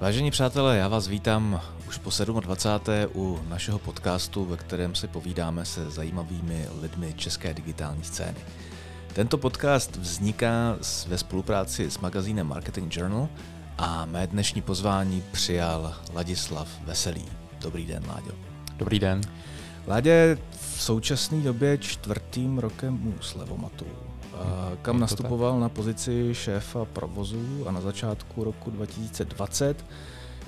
[0.00, 2.10] Vážení přátelé, já vás vítám už po
[2.40, 3.10] 27.
[3.14, 8.38] u našeho podcastu, ve kterém si povídáme se zajímavými lidmi české digitální scény.
[9.12, 10.76] Tento podcast vzniká
[11.08, 13.28] ve spolupráci s magazínem Marketing Journal
[13.78, 17.24] a mé dnešní pozvání přijal Ladislav Veselý.
[17.60, 18.32] Dobrý den, Láďo.
[18.76, 19.20] Dobrý den.
[19.86, 23.86] Ládě v současné době čtvrtým rokem u Slevomatu,
[24.82, 29.84] kam nastupoval na pozici šéfa provozu a na začátku roku 2020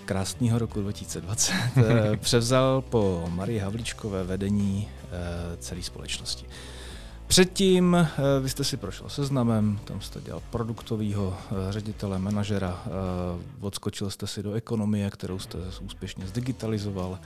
[0.05, 6.47] krásného roku 2020 eh, převzal po Marii Havlíčkové vedení eh, celé společnosti.
[7.29, 12.91] Předtím eh, vy jste si prošel seznamem, tam jste dělal produktového eh, ředitele, manažera, eh,
[13.61, 17.19] odskočil jste si do ekonomie, kterou jste úspěšně zdigitalizoval.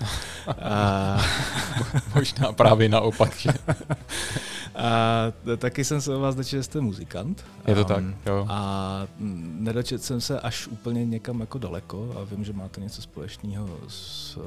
[2.15, 3.37] Možná právě naopak.
[3.37, 3.51] Že?
[4.75, 7.45] A taky jsem se o vás dočetl, že jste muzikant.
[7.67, 8.47] Je to tak, jo.
[8.49, 9.07] A
[9.59, 14.39] nedočetl jsem se až úplně někam jako daleko a vím, že máte něco společného s,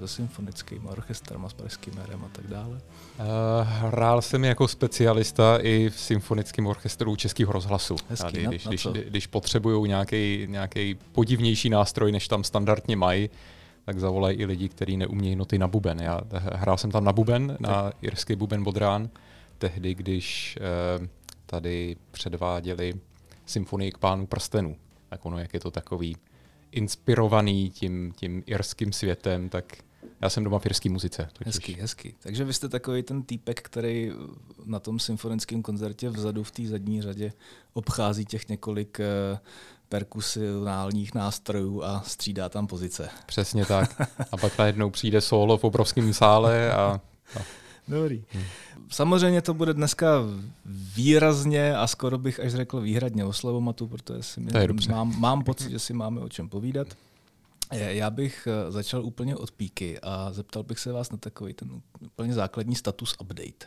[0.00, 2.80] se symfonickým orchestrem a s pražským a tak dále.
[3.18, 3.24] Uh,
[3.62, 7.96] hrál jsem jako specialista i v symfonickém orchestru Českého rozhlasu.
[8.08, 9.88] Hezký, Tady, na, když, na když, když potřebují
[10.46, 13.30] nějaký podivnější nástroj, než tam standardně mají,
[13.84, 16.02] tak zavolají i lidi, kteří neumějí noty na buben.
[16.02, 19.10] Já hrál jsem tam na buben, na irský buben Bodrán,
[19.58, 21.08] tehdy, když eh,
[21.46, 22.94] tady předváděli
[23.46, 24.76] symfonii k pánu prstenů.
[25.08, 26.16] Tak ono, jak je to takový
[26.72, 29.64] inspirovaný tím, tím irským světem, tak
[30.20, 31.28] já jsem doma v irské muzice.
[31.32, 31.46] Totiž.
[31.46, 32.14] Hezký, hezký.
[32.20, 34.12] Takže vy jste takový ten týpek, který
[34.64, 37.32] na tom symfonickém koncertě vzadu v té zadní řadě
[37.72, 39.00] obchází těch několik
[39.32, 39.38] uh,
[39.88, 43.08] perkusionálních nástrojů a střídá tam pozice.
[43.26, 44.00] Přesně tak.
[44.32, 47.00] A pak najednou přijde solo v obrovském sále a...
[47.36, 47.42] No.
[47.88, 48.24] Dobrý.
[48.32, 48.44] Hmm.
[48.90, 50.08] Samozřejmě to bude dneska
[50.96, 55.70] výrazně a skoro bych až řekl výhradně o Slavomatu, protože si to mám, mám pocit,
[55.70, 56.88] že si máme o čem povídat.
[57.72, 61.82] Já bych eh, začal úplně od píky a zeptal bych se vás na takový ten
[62.00, 63.66] úplně základní status update.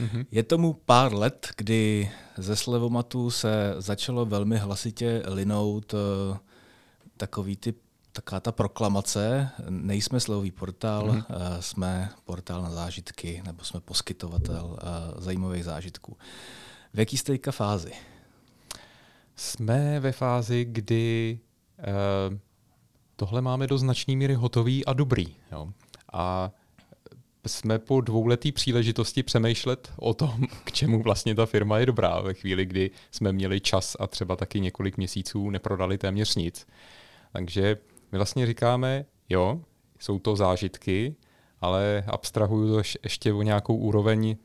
[0.00, 0.26] Mm-hmm.
[0.30, 6.36] Je tomu pár let, kdy ze Slevomatu se začalo velmi hlasitě linout uh,
[7.16, 7.74] takový ty
[8.12, 11.24] taková ta proklamace, nejsme slový portál, mm-hmm.
[11.30, 16.16] uh, jsme portál na zážitky, nebo jsme poskytovatel uh, zajímavých zážitků.
[16.94, 17.92] V jaký jste fázi?
[19.36, 21.38] Jsme ve fázi, kdy
[21.78, 22.38] uh,
[23.22, 25.26] tohle máme do značné míry hotový a dobrý.
[25.52, 25.68] Jo.
[26.12, 26.50] A
[27.46, 32.34] jsme po dvouletý příležitosti přemýšlet o tom, k čemu vlastně ta firma je dobrá ve
[32.34, 36.66] chvíli, kdy jsme měli čas a třeba taky několik měsíců neprodali téměř nic.
[37.32, 37.76] Takže
[38.12, 39.60] my vlastně říkáme, jo,
[39.98, 41.14] jsou to zážitky,
[41.60, 44.36] ale abstrahuju to ještě o nějakou úroveň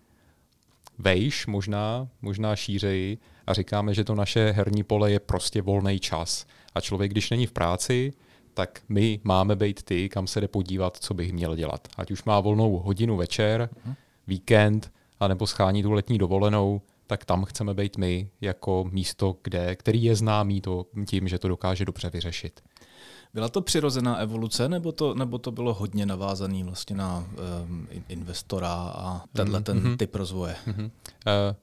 [0.98, 3.18] vejš, možná, možná šířeji
[3.48, 6.46] a říkáme, že to naše herní pole je prostě volný čas.
[6.76, 8.14] A člověk, když není v práci,
[8.58, 11.88] tak my máme být ty, kam se jde podívat, co bych měl dělat.
[11.98, 13.96] Ať už má volnou hodinu večer, uh-huh.
[14.28, 20.04] víkend, anebo schání tu letní dovolenou, tak tam chceme být my jako místo, kde, který
[20.04, 22.62] je známý to, tím, že to dokáže dobře vyřešit.
[23.34, 27.28] Byla to přirozená evoluce, nebo to, nebo to bylo hodně navázané vlastně na
[27.64, 29.98] um, investora a tenhle ten mm-hmm.
[29.98, 30.56] typ rozvoje?
[30.68, 30.86] Mm-hmm.
[30.86, 30.92] Uh,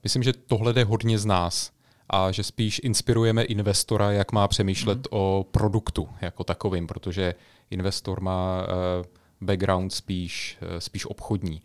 [0.03, 1.74] myslím, že tohle jde hodně z nás
[2.11, 5.05] a že spíš inspirujeme investora, jak má přemýšlet mm.
[5.11, 7.35] o produktu jako takovým, protože
[7.71, 9.07] investor má uh,
[9.41, 11.63] background spíš, uh, spíš obchodní.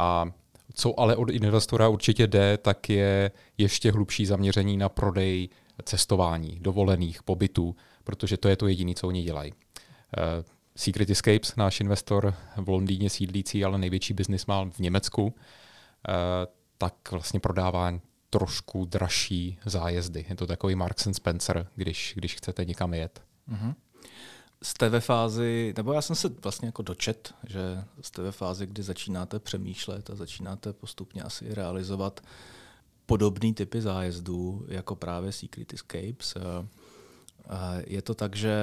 [0.00, 0.26] A
[0.74, 5.48] co ale od investora určitě jde, tak je ještě hlubší zaměření na prodej
[5.84, 9.52] cestování, dovolených, pobytů, protože to je to jediné, co oni dělají.
[9.52, 10.44] Uh,
[10.76, 15.34] Secret Escapes, náš investor v Londýně sídlící, ale největší biznis má v Německu,
[16.78, 17.92] tak vlastně prodává
[18.30, 20.26] trošku dražší zájezdy.
[20.28, 23.22] Je to takový Marks and Spencer, když, když chcete někam jet.
[23.48, 23.74] Mm-hmm.
[24.62, 28.82] Jste ve fázi, nebo já jsem se vlastně jako dočet, že jste ve fázi, kdy
[28.82, 32.20] začínáte přemýšlet a začínáte postupně asi realizovat
[33.06, 36.34] podobné typy zájezdů, jako právě Secret Escapes.
[37.86, 38.56] Je to tak, že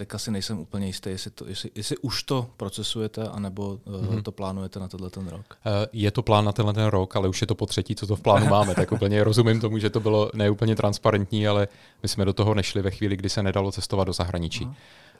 [0.00, 4.22] teď asi nejsem úplně jistý, jestli, to, jestli, jestli už to procesujete, anebo mm-hmm.
[4.22, 5.58] to plánujete na tenhle ten rok.
[5.66, 8.06] Eh, je to plán na tenhle ten rok, ale už je to po třetí, co
[8.06, 8.74] to v plánu máme.
[8.74, 11.68] tak úplně rozumím tomu, že to bylo neúplně transparentní, ale
[12.02, 14.64] my jsme do toho nešli ve chvíli, kdy se nedalo cestovat do zahraničí.
[14.64, 14.74] Aha.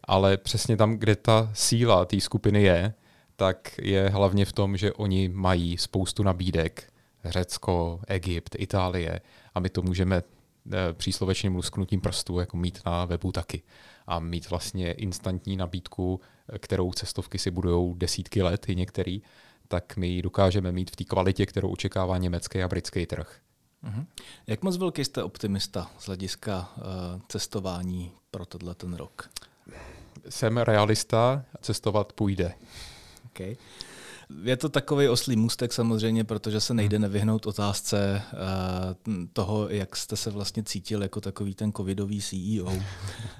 [0.05, 2.95] Ale přesně tam, kde ta síla té skupiny je,
[3.37, 6.93] tak je hlavně v tom, že oni mají spoustu nabídek.
[7.25, 9.21] Řecko, Egypt, Itálie
[9.55, 13.63] a my to můžeme eh, příslovečným lusknutím prstů jako mít na webu taky
[14.11, 16.21] a mít vlastně instantní nabídku,
[16.59, 19.23] kterou cestovky si budou desítky let i některý,
[19.69, 23.39] tak my ji dokážeme mít v té kvalitě, kterou očekává německý a britský trh.
[23.85, 24.07] Uh-huh.
[24.47, 26.85] Jak moc velký jste optimista z hlediska uh,
[27.29, 29.31] cestování pro tenhle ten rok?
[30.29, 32.55] jsem realista, cestovat půjde.
[33.27, 33.57] Okay.
[34.43, 37.03] Je to takový oslý můstek samozřejmě, protože se nejde hmm.
[37.03, 42.73] nevyhnout otázce uh, toho, jak jste se vlastně cítil jako takový ten covidový CEO.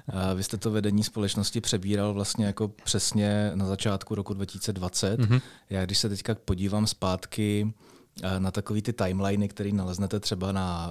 [0.09, 5.19] Eh, vy jste to vedení společnosti přebíral vlastně jako přesně na začátku roku 2020.
[5.19, 5.41] Mm-hmm.
[5.69, 7.90] Já když se teďka podívám zpátky, Eh,
[8.39, 10.89] na takový ty timeliny, které naleznete třeba na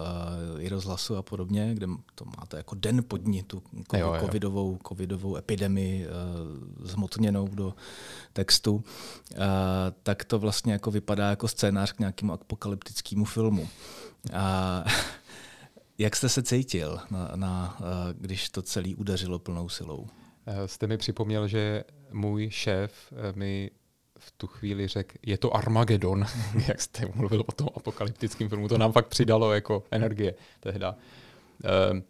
[0.52, 3.62] uh, i rozhlasu a podobně, kde to máte jako den pod ní, tu
[3.92, 4.16] jo, jo.
[4.20, 7.74] Covidovou, covidovou epidemii uh, zhmotněnou do
[8.32, 8.82] textu, uh,
[10.02, 13.62] tak to vlastně jako vypadá jako scénář k nějakému apokalyptickému filmu.
[13.62, 14.38] Uh,
[15.98, 17.78] jak jste se cítil, na, na,
[18.18, 20.06] když to celé udeřilo plnou silou?
[20.66, 22.92] Jste mi připomněl, že můj šéf
[23.34, 23.70] mi
[24.20, 26.26] v tu chvíli řekl, je to Armagedon,
[26.68, 30.96] jak jste mluvil o tom apokalyptickém filmu, to nám fakt přidalo jako energie tehda.
[31.92, 32.04] Um,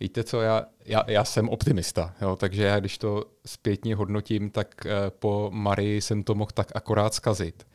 [0.00, 4.74] víte co, já, já, já jsem optimista, jo, takže já když to zpětně hodnotím, tak
[4.84, 7.66] uh, po Marii jsem to mohl tak akorát zkazit.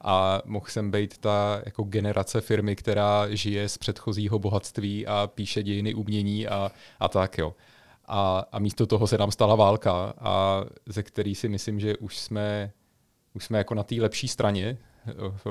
[0.00, 5.62] A mohl jsem být ta jako generace firmy, která žije z předchozího bohatství a píše
[5.62, 6.70] dějiny umění a,
[7.00, 7.54] a tak, jo.
[8.06, 12.18] A, a místo toho se nám stala válka, a ze který si myslím, že už
[12.18, 12.72] jsme
[13.36, 14.78] už jsme jako na té lepší straně,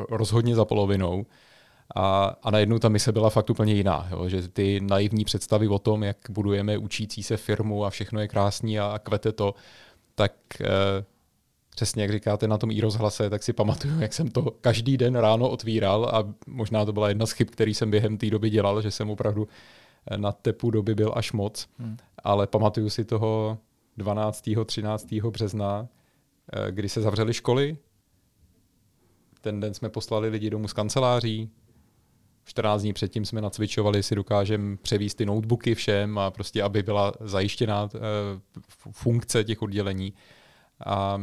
[0.10, 1.26] rozhodně za polovinou.
[1.96, 4.08] A, a najednou ta mise byla fakt úplně jiná.
[4.12, 4.30] Jo?
[4.30, 8.80] Že ty naivní představy o tom, jak budujeme učící se firmu a všechno je krásný
[8.80, 9.56] a, a kvete to,
[10.16, 10.68] tak eh,
[11.70, 15.16] přesně jak říkáte na tom i rozhlase, tak si pamatuju, jak jsem to každý den
[15.16, 18.82] ráno otvíral a možná to byla jedna z chyb, který jsem během té doby dělal,
[18.82, 19.48] že jsem opravdu
[20.12, 21.68] eh, na tepu doby byl až moc.
[21.80, 21.98] Hmm.
[22.24, 23.58] Ale pamatuju si toho
[23.98, 24.50] 12.
[24.66, 25.08] 13.
[25.14, 25.95] března, Eh,
[26.70, 27.78] kdy se zavřely školy.
[29.42, 31.50] Ten den jsme poslali lidi domů z kanceláří.
[32.46, 37.14] 14 dní předtím jsme nacvičovali, si dokážeme převíst ty notebooky všem a prostě, aby byla
[37.20, 38.00] zajištěná eh,
[38.92, 40.14] funkce těch oddělení.
[40.86, 41.22] A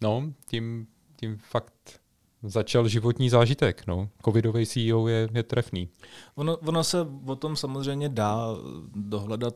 [0.00, 0.86] no, tím,
[1.16, 2.00] tím fakt
[2.42, 3.86] začal životní zážitek.
[3.86, 4.08] No.
[4.24, 5.88] Covidový CEO je, je trefný.
[6.34, 8.46] Ono, ono se o tom samozřejmě dá
[8.94, 9.54] dohledat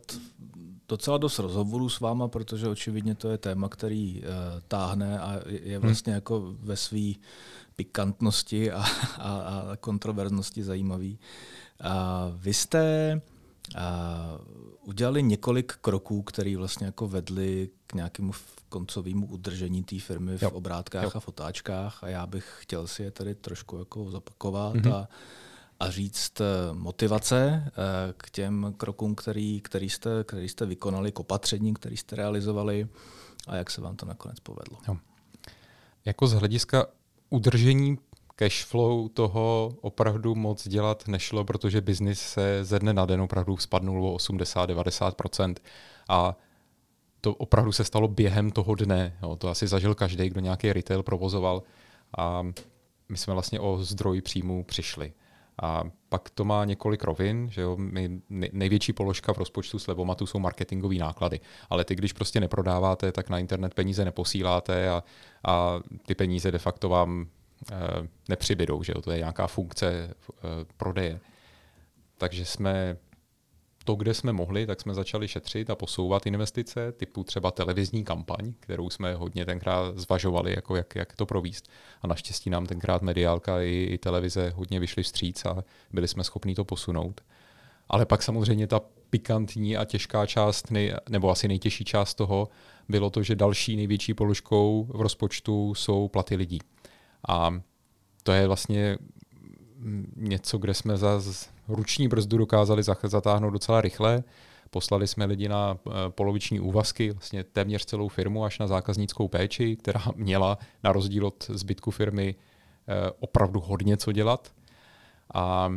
[0.88, 4.28] docela dost rozhovorů s váma, protože očividně to je téma, který uh,
[4.68, 6.16] táhne a je vlastně hmm.
[6.16, 7.12] jako ve své
[7.76, 8.84] pikantnosti a,
[9.18, 9.30] a,
[9.72, 11.18] a kontroverznosti zajímavý.
[11.80, 13.20] A vy jste
[13.76, 14.38] a,
[14.84, 18.32] udělali několik kroků, které vlastně jako vedly k nějakému
[18.68, 20.50] koncovému udržení té firmy v jo.
[20.50, 21.10] obrátkách jo.
[21.14, 24.94] a fotáčkách a já bych chtěl si je tady trošku jako zopakovat mm-hmm.
[24.94, 25.08] a
[25.80, 27.72] a říct eh, motivace eh,
[28.16, 32.88] k těm krokům, který, který, jste, který jste vykonali, k opatřením, který jste realizovali
[33.46, 34.78] a jak se vám to nakonec povedlo.
[34.88, 34.96] Jo.
[36.04, 36.86] Jako z hlediska
[37.30, 37.98] udržení
[38.36, 43.56] cash flow toho opravdu moc dělat nešlo, protože biznis se ze dne na den opravdu
[43.56, 45.54] spadnul o 80-90%
[46.08, 46.36] a
[47.20, 49.18] to opravdu se stalo během toho dne.
[49.22, 49.36] Jo.
[49.36, 51.62] To asi zažil každý, kdo nějaký retail provozoval
[52.18, 52.42] a
[53.08, 55.12] my jsme vlastně o zdroj příjmu přišli.
[55.62, 60.38] A pak to má několik rovin, že jo, my, největší položka v rozpočtu slevomatu jsou
[60.38, 65.02] marketingové náklady, ale ty, když prostě neprodáváte, tak na internet peníze neposíláte a,
[65.46, 67.26] a ty peníze de facto vám
[67.72, 67.74] e,
[68.28, 70.12] nepřibydou, že jo, to je nějaká funkce e,
[70.76, 71.20] prodeje.
[72.18, 72.96] Takže jsme
[73.86, 78.52] to, kde jsme mohli, tak jsme začali šetřit a posouvat investice, typu třeba televizní kampaň,
[78.60, 81.68] kterou jsme hodně tenkrát zvažovali, jako jak, jak to províst.
[82.02, 86.54] A naštěstí nám tenkrát mediálka i, i televize hodně vyšly vstříc a byli jsme schopni
[86.54, 87.20] to posunout.
[87.88, 92.48] Ale pak samozřejmě ta pikantní a těžká část, nej, nebo asi nejtěžší část toho,
[92.88, 96.58] bylo to, že další největší položkou v rozpočtu jsou platy lidí.
[97.28, 97.60] A
[98.22, 98.98] to je vlastně
[100.16, 101.22] něco, kde jsme za
[101.68, 104.24] ruční brzdu dokázali zatáhnout docela rychle.
[104.70, 109.76] Poslali jsme lidi na eh, poloviční úvazky, vlastně téměř celou firmu až na zákaznickou péči,
[109.76, 112.34] která měla na rozdíl od zbytku firmy
[112.88, 114.52] eh, opravdu hodně co dělat.
[115.34, 115.72] A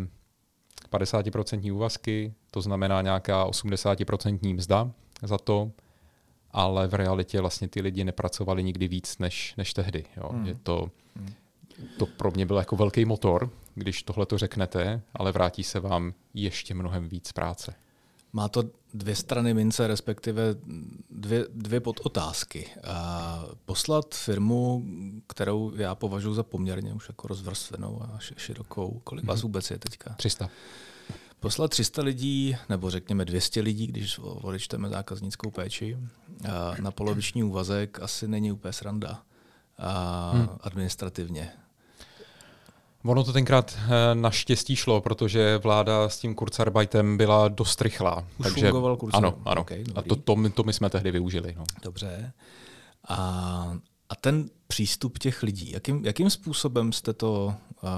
[0.92, 4.92] 50% úvazky, to znamená nějaká 80% mzda
[5.24, 5.72] za to,
[6.52, 10.06] ale v realitě vlastně ty lidi nepracovali nikdy víc než, než tehdy.
[10.18, 10.30] Jo.
[10.32, 10.46] Hmm.
[10.46, 11.34] Je to, hmm
[11.98, 16.14] to pro mě byl jako velký motor, když tohle to řeknete, ale vrátí se vám
[16.34, 17.74] ještě mnohem víc práce.
[18.34, 20.56] Má to dvě strany mince, respektive
[21.10, 22.70] dvě, dvě podotázky.
[23.66, 24.86] Poslat firmu,
[25.28, 29.42] kterou já považuji za poměrně už jako rozvrstvenou a širokou, kolik vás mhm.
[29.42, 30.14] vůbec je teďka?
[30.18, 30.50] 300.
[31.40, 35.98] Poslat 300 lidí, nebo řekněme 200 lidí, když odečteme zákaznickou péči,
[36.82, 39.22] na poloviční úvazek asi není úplně sranda
[39.78, 40.50] a hmm.
[40.62, 41.52] administrativně.
[43.06, 48.28] Ono to tenkrát eh, naštěstí šlo, protože vláda s tím Kurzarbeitem byla dost rychlá.
[48.38, 49.34] Už takže, fungoval Kurzarbeit.
[49.34, 49.62] Ano, ano.
[49.62, 51.56] Okay, a to, to, my, to my jsme tehdy využili.
[51.58, 51.64] No.
[51.84, 52.34] Dobře.
[53.08, 53.18] A,
[54.10, 57.54] a ten přístup těch lidí, jakým, jakým způsobem jste to
[57.84, 57.90] uh,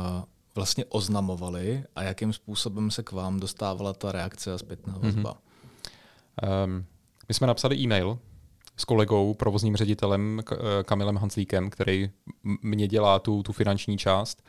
[0.55, 5.01] vlastně oznamovali a jakým způsobem se k vám dostávala ta reakce a zpětná mhm.
[5.01, 5.33] vazba?
[5.33, 6.65] Mm-hmm.
[6.65, 6.85] Um,
[7.27, 8.19] my jsme napsali e-mail
[8.77, 12.11] s kolegou, provozním ředitelem eh, Kamilem Hanslíkem, který
[12.61, 14.43] mě dělá tu, tu finanční část,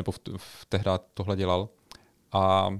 [0.00, 1.68] nebo v, v tehdy tohle dělal.
[2.32, 2.70] A,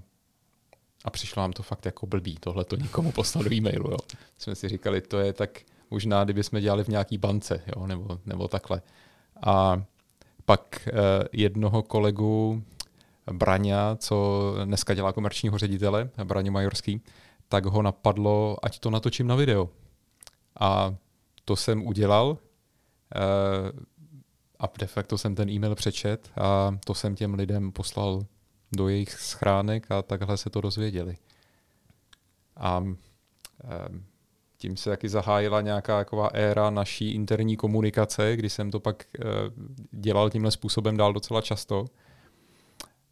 [1.04, 3.90] a přišlo nám to fakt jako blbý, tohle to nikomu poslat do e-mailu.
[3.90, 3.96] Jo.
[4.38, 5.60] Jsme si říkali, to je tak
[5.90, 8.82] možná, kdyby jsme dělali v nějaký bance, jo, nebo, nebo takhle.
[9.42, 9.82] A
[10.44, 10.92] pak eh,
[11.32, 12.62] jednoho kolegu
[13.32, 17.00] Braňa, co dneska dělá komerčního ředitele, Braně Majorský,
[17.48, 19.68] tak ho napadlo, ať to natočím na video.
[20.60, 20.94] A
[21.44, 22.38] to jsem udělal
[23.14, 23.20] eh,
[24.60, 28.26] a de facto jsem ten e-mail přečet a to jsem těm lidem poslal
[28.72, 31.16] do jejich schránek a takhle se to dozvěděli.
[32.56, 32.84] A
[34.60, 39.22] tím se taky zahájila nějaká taková éra naší interní komunikace, kdy jsem to pak eh,
[39.90, 41.84] dělal tímhle způsobem dál docela často.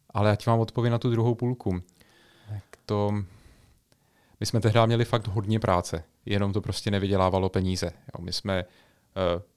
[0.09, 1.81] Ale ať vám odpovím na tu druhou půlku.
[2.85, 3.11] To,
[4.39, 7.85] my jsme tehdy měli fakt hodně práce, jenom to prostě nevydělávalo peníze.
[7.85, 8.65] Jo, my jsme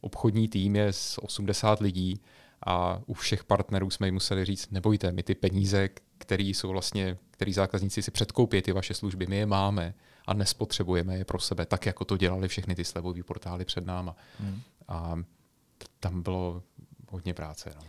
[0.01, 2.21] obchodní tým je z 80 lidí
[2.67, 7.19] a u všech partnerů jsme jim museli říct, nebojte, my ty peníze, které jsou vlastně,
[7.31, 9.95] který zákazníci si předkoupí ty vaše služby, my je máme
[10.27, 14.17] a nespotřebujeme je pro sebe, tak jako to dělali všechny ty slevové portály před náma.
[14.41, 14.61] Hmm.
[14.89, 15.15] A
[16.01, 16.63] tam bylo
[17.11, 17.73] hodně práce.
[17.77, 17.83] No.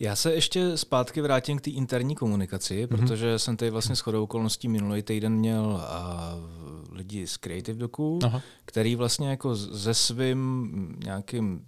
[0.00, 2.88] Já se ještě zpátky vrátím k té interní komunikaci, mm-hmm.
[2.88, 8.42] protože jsem tady vlastně shodou okolností minulý týden měl uh, lidi z Creative Doku, Aha.
[8.64, 10.70] který vlastně jako se svým
[11.04, 11.64] nějakým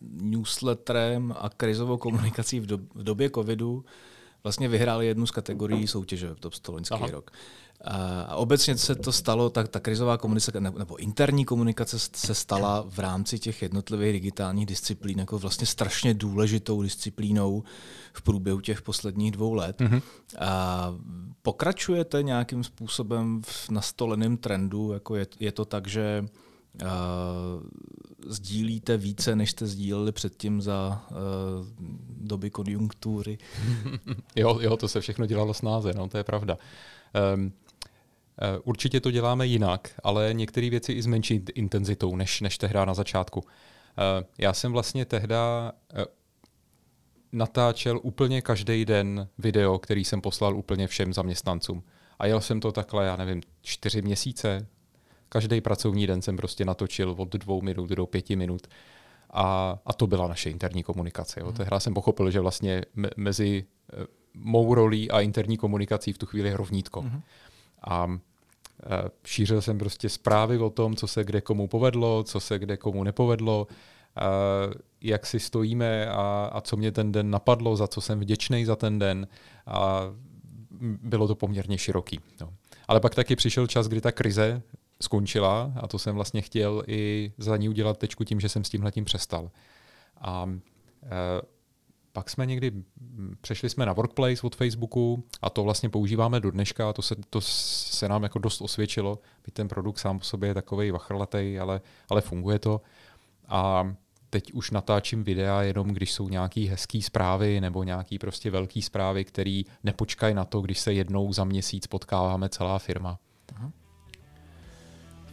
[0.00, 3.84] newsletterem a krizovou komunikací v, do, v době covidu
[4.42, 7.06] vlastně vyhráli jednu z kategorií soutěže v Top 100 loňský Aha.
[7.06, 7.30] rok.
[7.86, 12.98] A obecně se to stalo, tak ta krizová komunikace nebo interní komunikace se stala v
[12.98, 17.62] rámci těch jednotlivých digitálních disciplín jako vlastně strašně důležitou disciplínou
[18.12, 19.80] v průběhu těch posledních dvou let.
[19.80, 20.02] Mm-hmm.
[20.38, 20.94] A
[21.42, 26.24] pokračujete nějakým způsobem v nastoleném trendu, jako je, je to tak, že
[26.82, 26.88] uh,
[28.26, 31.16] sdílíte více, než jste sdíleli předtím za uh,
[32.08, 33.38] doby konjunktury?
[34.36, 36.58] jo, jo, to se všechno dělalo snáze, no, to je pravda.
[37.34, 37.52] Um,
[38.64, 42.94] určitě to děláme jinak, ale některé věci i s menší intenzitou než, než tehda na
[42.94, 43.44] začátku.
[43.98, 46.04] Eh, já jsem vlastně tehda eh,
[47.32, 51.82] natáčel úplně každý den video, který jsem poslal úplně všem zaměstnancům.
[52.18, 54.66] A jel jsem to takhle, já nevím, čtyři měsíce.
[55.28, 58.66] Každý pracovní den jsem prostě natočil od dvou minut do pěti minut.
[59.30, 61.40] A, a to byla naše interní komunikace.
[61.40, 61.46] Jo.
[61.46, 61.56] Hmm.
[61.56, 63.64] Tehdy jsem pochopil, že vlastně me, mezi
[64.34, 67.00] mou rolí a interní komunikací v tu chvíli je rovnítko.
[67.00, 67.22] Hmm.
[67.86, 72.58] A e, šířil jsem prostě zprávy o tom, co se kde komu povedlo, co se
[72.58, 74.24] kde komu nepovedlo, e,
[75.00, 78.76] jak si stojíme a, a co mě ten den napadlo, za co jsem vděčný za
[78.76, 79.28] ten den.
[79.66, 80.00] A
[81.02, 82.20] bylo to poměrně široký.
[82.40, 82.52] No.
[82.88, 84.62] Ale pak taky přišel čas, kdy ta krize
[85.02, 88.68] skončila a to jsem vlastně chtěl i za ní udělat tečku tím, že jsem s
[88.68, 89.50] tímhletím přestal.
[90.20, 90.50] A
[91.02, 91.08] e,
[92.14, 92.72] pak jsme někdy,
[93.40, 97.40] přešli jsme na Workplace od Facebooku a to vlastně používáme do dneška, to se, to
[97.40, 101.80] se nám jako dost osvědčilo, byť ten produkt sám po sobě je takový vachrlatej, ale,
[102.10, 102.80] ale funguje to.
[103.48, 103.92] A
[104.30, 109.24] teď už natáčím videa jenom, když jsou nějaký hezký zprávy nebo nějaký prostě velký zprávy,
[109.24, 113.18] které nepočkají na to, když se jednou za měsíc potkáváme celá firma.
[113.56, 113.72] Aha.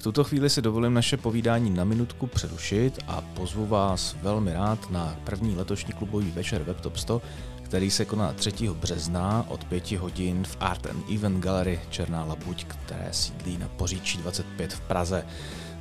[0.01, 4.91] V tuto chvíli si dovolím naše povídání na minutku přerušit a pozvu vás velmi rád
[4.91, 7.21] na první letošní klubový večer WebTop 100,
[7.63, 8.51] který se koná 3.
[8.73, 14.17] března od 5 hodin v Art and Event Gallery Černá labuť, které sídlí na Poříčí
[14.17, 15.25] 25 v Praze.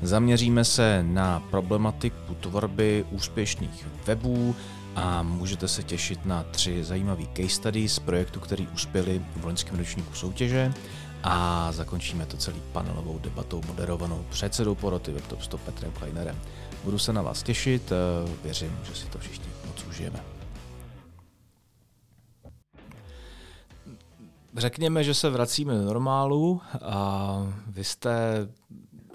[0.02, 4.54] Zaměříme se na problematiku tvorby úspěšných webů
[4.96, 9.78] a můžete se těšit na tři zajímavé case studies z projektu, který uspěli v loňském
[9.78, 10.72] ročníku soutěže
[11.22, 16.38] a zakončíme to celý panelovou debatou moderovanou předsedou poroty WebTop 100 Petrem Kleinerem.
[16.84, 20.20] Budu se na vás těšit, eh, věřím, že si to všichni moc užijeme.
[24.56, 27.36] Řekněme, že se vracíme do normálu a
[27.66, 28.10] vy jste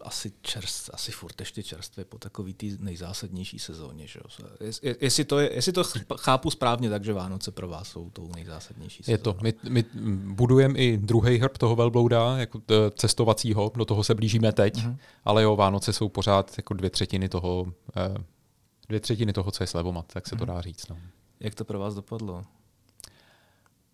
[0.06, 4.08] asi, čerst, asi furt ještě čerstvě po takový té nejzásadnější sezóně.
[4.08, 4.48] Že jo?
[4.82, 5.84] Je, jestli, to je, jestli to
[6.18, 9.14] chápu správně, takže Vánoce pro vás jsou tou nejzásadnější sezónou.
[9.14, 9.38] Je to.
[9.42, 9.86] My, my
[10.34, 12.62] budujeme i druhý hrb toho velblouda, jako
[12.96, 14.98] cestovacího, do toho se blížíme teď, mm-hmm.
[15.26, 17.66] ale jo, Vánoce jsou pořád jako dvě třetiny toho,
[17.98, 18.24] eh,
[18.88, 20.40] dvě třetiny toho, co je slevomat, tak se mm-hmm.
[20.40, 20.56] to mhm.
[20.56, 20.88] dá říct.
[20.88, 20.98] No.
[21.40, 22.44] Jak to pro vás dopadlo?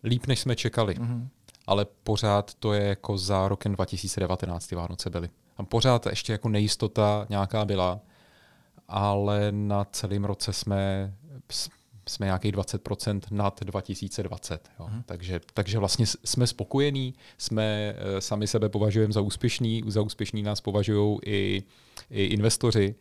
[0.04, 0.94] líp, než jsme čekali.
[0.94, 1.28] Mm-hmm.
[1.66, 5.28] Ale pořád to je jako za rokem 2019 ty Vánoce byly.
[5.56, 8.00] A pořád ještě jako nejistota nějaká byla,
[8.88, 11.14] ale na celém roce jsme,
[12.08, 14.70] jsme nějakých 20% nad 2020.
[14.80, 14.86] Jo.
[14.86, 15.02] Hmm.
[15.06, 20.60] Takže, takže vlastně jsme spokojení, jsme eh, sami sebe považujeme za úspěšný, za úspěšný nás
[20.60, 21.62] považují i,
[22.10, 22.94] i investoři,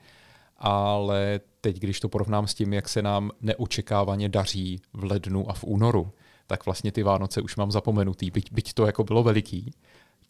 [0.58, 5.54] ale teď, když to porovnám s tím, jak se nám neočekávaně daří v lednu a
[5.54, 6.12] v únoru,
[6.48, 9.74] tak vlastně ty Vánoce už mám zapomenutý, byť, byť to jako bylo veliký,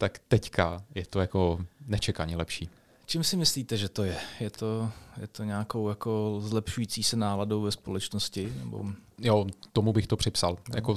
[0.02, 2.68] tak teďka je to jako nečekaně lepší.
[3.06, 4.16] Čím si myslíte, že to je?
[4.40, 4.90] Je to,
[5.20, 8.52] je to nějakou jako zlepšující se náladou ve společnosti?
[8.58, 8.84] Nebo...
[9.20, 10.56] Jo, tomu bych to připsal.
[10.68, 10.74] No.
[10.74, 10.96] Jako,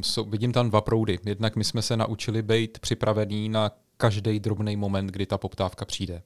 [0.00, 1.18] so, vidím tam dva proudy.
[1.24, 6.22] Jednak my jsme se naučili být připravení na každý drobný moment, kdy ta poptávka přijde.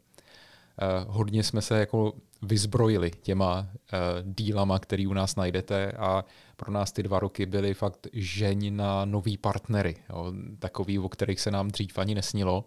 [0.78, 2.12] Eh, hodně jsme se jako
[2.42, 6.24] vyzbrojili těma eh, dílama, který u nás najdete a
[6.56, 11.40] pro nás ty dva roky byly fakt žeň na nový partnery, jo, takový, o kterých
[11.40, 12.64] se nám dřív ani nesnilo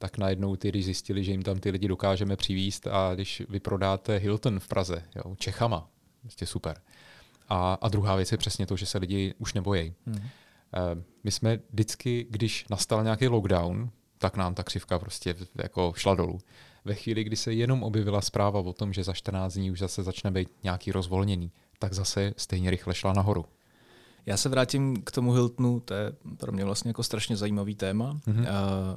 [0.00, 4.16] tak najednou ty, když zjistili, že jim tam ty lidi dokážeme přivíst a když vyprodáte
[4.16, 5.88] Hilton v Praze, jo, Čechama,
[6.20, 6.76] prostě super.
[7.48, 9.94] A, a druhá věc je přesně to, že se lidi už nebojí.
[10.06, 10.28] Hmm.
[11.24, 16.38] My jsme vždycky, když nastal nějaký lockdown, tak nám ta křivka prostě jako šla dolů.
[16.90, 20.02] Ve chvíli, kdy se jenom objevila zpráva o tom, že za 14 dní už zase
[20.02, 23.44] začne být nějaký rozvolnění, tak zase stejně rychle šla nahoru.
[24.26, 28.20] Já se vrátím k tomu Hiltonu, to je pro mě vlastně jako strašně zajímavý téma.
[28.26, 28.46] Mm-hmm.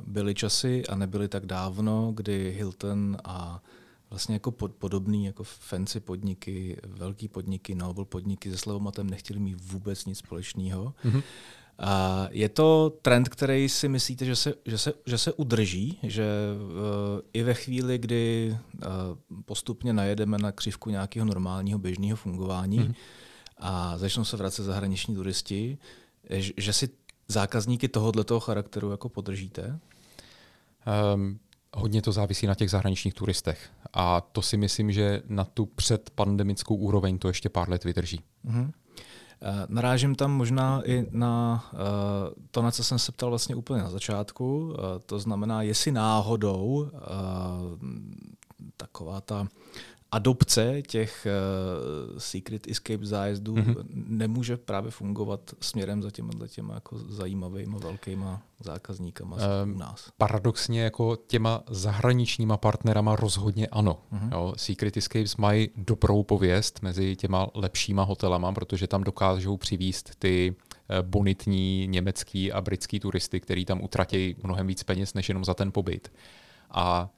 [0.07, 3.63] Byly časy a nebyly tak dávno, kdy Hilton a
[4.09, 9.62] vlastně jako pod, podobný jako fancy podniky, velký podniky, novel podniky se Slevomatem nechtěli mít
[9.71, 10.93] vůbec nic společného.
[11.05, 11.23] Mm-hmm.
[12.29, 17.19] Je to trend, který si myslíte, že se, že se, že se udrží, že uh,
[17.33, 18.81] i ve chvíli, kdy uh,
[19.45, 22.95] postupně najedeme na křivku nějakého normálního běžného fungování, mm-hmm
[23.57, 25.77] a začnou se vracet zahraniční turisti,
[26.57, 26.89] že si
[27.27, 29.79] zákazníky tohoto charakteru jako podržíte?
[31.15, 31.39] Um,
[31.73, 33.69] hodně to závisí na těch zahraničních turistech.
[33.93, 38.22] A to si myslím, že na tu předpandemickou úroveň to ještě pár let vydrží.
[38.46, 38.72] Uh-huh.
[39.68, 41.79] Narážím tam možná i na uh,
[42.51, 44.66] to, na co jsem se ptal vlastně úplně na začátku.
[44.68, 44.74] Uh,
[45.06, 46.90] to znamená, jestli náhodou
[48.77, 49.48] taková ta
[50.13, 53.85] adopce těch uh, Secret Escape zájezdů mm-hmm.
[53.93, 60.09] nemůže právě fungovat směrem za těma, těma jako zajímavými velkýma zákazníkama um, u nás.
[60.17, 63.99] Paradoxně jako těma zahraničníma partnerama rozhodně ano.
[64.13, 64.31] Mm-hmm.
[64.31, 70.55] Jo, Secret Escapes mají dobrou pověst mezi těma lepšíma hotelama, protože tam dokážou přivíst ty
[70.89, 75.53] eh, bonitní německý a britský turisty, který tam utratí mnohem víc peněz než jenom za
[75.53, 76.11] ten pobyt.
[76.71, 77.09] A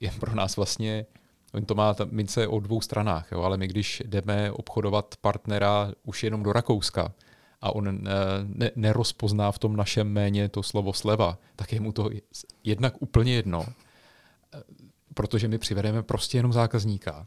[0.00, 1.06] je pro nás vlastně
[1.54, 5.92] On to má ta mince o dvou stranách, jo, ale my když jdeme obchodovat partnera
[6.04, 7.12] už jenom do Rakouska
[7.60, 8.12] a on eh,
[8.44, 12.10] ne, nerozpozná v tom našem méně to slovo sleva, tak je mu to
[12.64, 14.62] jednak úplně jedno, eh,
[15.14, 17.26] protože my přivedeme prostě jenom zákazníka.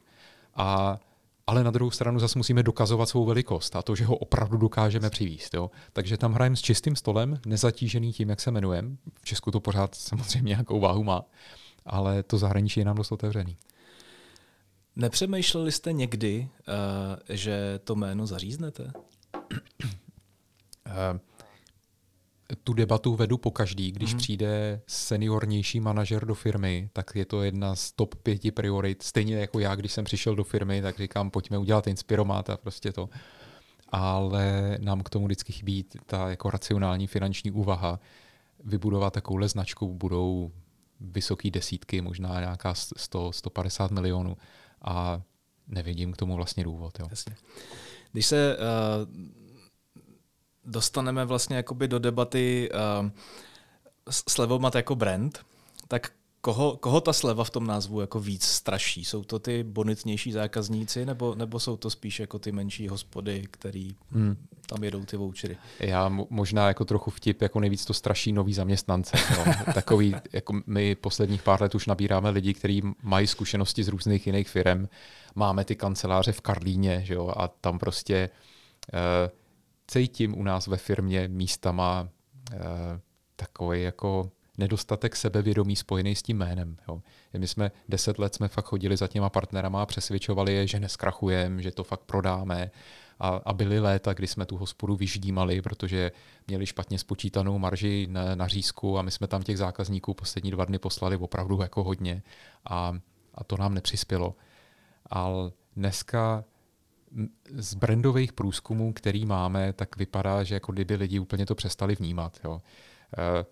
[0.56, 1.00] A
[1.48, 5.10] ale na druhou stranu zase musíme dokazovat svou velikost a to, že ho opravdu dokážeme
[5.10, 5.54] přivíst.
[5.54, 5.72] Jo.
[5.94, 8.90] Takže tam hrajeme s čistým stolem, nezatížený tím, jak se jmenujeme.
[9.22, 11.26] V Česku to pořád samozřejmě nějakou váhu má,
[11.86, 13.58] ale to zahraničí je nám dost otevřený.
[14.98, 16.76] Nepřemýšleli jste někdy, uh,
[17.30, 18.92] že to jméno zaříznete?
[20.86, 21.20] Uh,
[22.64, 23.92] tu debatu vedu po každý.
[23.92, 24.18] Když mm-hmm.
[24.18, 29.04] přijde seniornější manažer do firmy, tak je to jedna z top pěti priorit.
[29.04, 32.92] Stejně jako já, když jsem přišel do firmy, tak říkám, pojďme udělat inspiromat a prostě
[32.92, 33.10] to.
[33.90, 38.00] Ale nám k tomu vždycky chybí ta jako racionální finanční úvaha.
[38.64, 40.52] Vybudovat takovouhle značku budou
[41.00, 44.38] vysoké desítky, možná nějaká 100, 150 milionů
[44.88, 45.22] a
[45.68, 47.00] nevidím k tomu vlastně důvod.
[47.00, 47.08] Jo.
[47.10, 47.36] Jasně.
[48.12, 48.64] Když se uh,
[50.66, 53.10] dostaneme vlastně jakoby do debaty uh,
[54.10, 55.46] slevomat jako brand,
[55.88, 59.06] tak koho, koho ta sleva v tom názvu jako víc straší?
[59.06, 63.96] Jsou to ty bonitnější zákazníci, nebo, nebo jsou to spíš jako ty menší hospody, který
[64.12, 64.38] hmm.
[64.66, 65.58] tam jedou ty vouchery?
[65.80, 69.18] Já možná jako trochu vtip, jako nejvíc to straší nový zaměstnance.
[69.38, 69.54] No.
[69.74, 74.50] Takový, jako my posledních pár let už nabíráme lidi, kteří mají zkušenosti z různých jiných
[74.50, 74.88] firm.
[75.36, 78.30] Máme ty kanceláře v Karlíně, že jo, a tam prostě
[78.94, 79.00] uh,
[79.88, 82.10] cítím u nás ve firmě místama
[82.54, 82.60] uh,
[83.36, 86.78] takový jako nedostatek sebevědomí spojený s tím jménem.
[86.88, 87.02] Jo.
[87.38, 91.62] My jsme deset let jsme fakt chodili za těma partnerama a přesvědčovali je, že neskrachujeme,
[91.62, 92.72] že to fakt prodáme.
[93.20, 96.12] A, a byly léta, kdy jsme tu hospodu vyždímali, protože
[96.48, 100.66] měli špatně spočítanou marži na, na řízku a my jsme tam těch zákazníků poslední dva
[100.66, 102.24] dny poslali opravdu jako hodně
[102.70, 102.94] a,
[103.34, 104.36] a to nám nepřispělo.
[105.10, 106.44] Ale dneska
[107.54, 112.40] z brandových průzkumů, který máme, tak vypadá, že jako kdyby lidi úplně to přestali vnímat.
[112.44, 112.62] Jo.
[113.18, 113.46] Eh,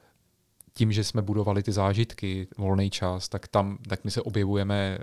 [0.77, 4.97] tím, že jsme budovali ty zážitky, volný čas, tak tam tak my se objevujeme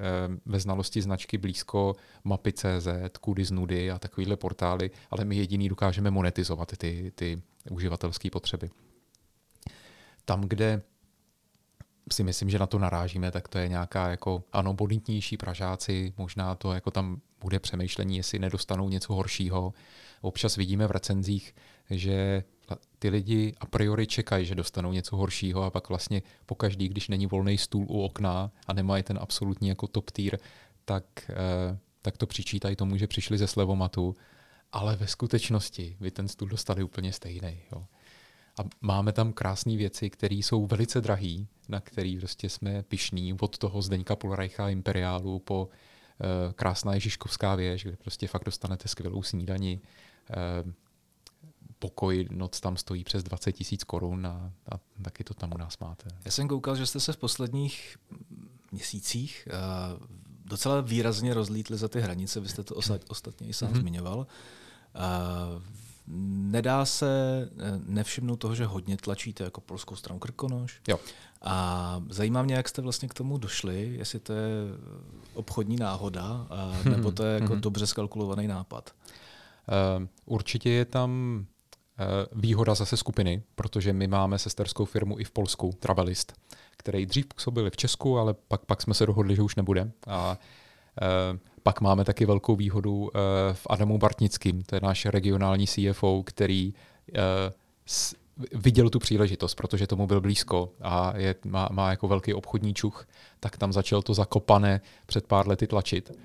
[0.47, 2.89] ve znalosti značky blízko mapy.cz,
[3.21, 8.71] kudy z nudy a takovýhle portály, ale my jediný dokážeme monetizovat ty, ty uživatelské potřeby.
[10.25, 10.83] Tam, kde
[12.13, 16.55] si myslím, že na to narážíme, tak to je nějaká jako, ano, bonitnější Pražáci, možná
[16.55, 19.75] to jako tam bude přemýšlení, jestli nedostanou něco horšího.
[20.21, 21.55] Občas vidíme v recenzích,
[21.91, 22.45] že
[23.03, 27.27] ty lidi a priori čekají, že dostanou něco horšího a pak vlastně pokaždý, když není
[27.27, 30.39] volný stůl u okna a nemají ten absolutní jako top tier,
[30.85, 34.17] tak, eh, tak to přičítají tomu, že přišli ze slevomatu,
[34.73, 37.59] ale ve skutečnosti vy ten stůl dostali úplně stejný.
[37.73, 37.87] Jo.
[38.61, 43.59] A máme tam krásné věci, které jsou velice drahé, na který prostě jsme pišní, od
[43.59, 49.81] toho Zdeňka Polreicha Imperiálu po uh, krásná Ježiškovská věž, kde prostě fakt dostanete skvělou snídani.
[50.65, 50.73] Uh,
[51.83, 55.79] pokoj, noc tam stojí přes 20 tisíc korun a, a taky to tam u nás
[55.79, 56.09] máte.
[56.25, 57.97] Já jsem koukal, že jste se v posledních
[58.73, 60.07] měsících uh,
[60.45, 62.75] docela výrazně rozlítli za ty hranice, vy jste to
[63.09, 63.81] ostatně i sám mm-hmm.
[63.81, 64.19] zmiňoval.
[64.19, 65.63] Uh,
[66.53, 67.09] nedá se
[67.59, 70.81] eh, nevšimnout toho, že hodně tlačíte jako polskou stranu Krkonoš.
[70.89, 70.99] Jo.
[71.43, 74.51] A zajímá mě, jak jste vlastně k tomu došli, jestli to je
[75.35, 76.47] obchodní náhoda,
[76.91, 77.61] nebo to je jako mhm.
[77.61, 78.95] dobře skalkulovaný nápad.
[79.99, 81.45] Uh, určitě je tam
[82.33, 86.33] výhoda zase skupiny, protože my máme sesterskou firmu i v Polsku, Travelist,
[86.77, 89.91] který dřív působil v Česku, ale pak, pak jsme se dohodli, že už nebude.
[90.07, 90.39] A
[91.33, 93.19] uh, pak máme taky velkou výhodu eh,
[93.55, 96.75] v Adamu Bartnickým, to je náš regionální CFO, který
[97.15, 97.53] eh,
[98.55, 103.07] viděl tu příležitost, protože tomu byl blízko a je, má, má jako velký obchodní čuch,
[103.41, 106.19] tak tam začal to zakopané před pár lety tlačit.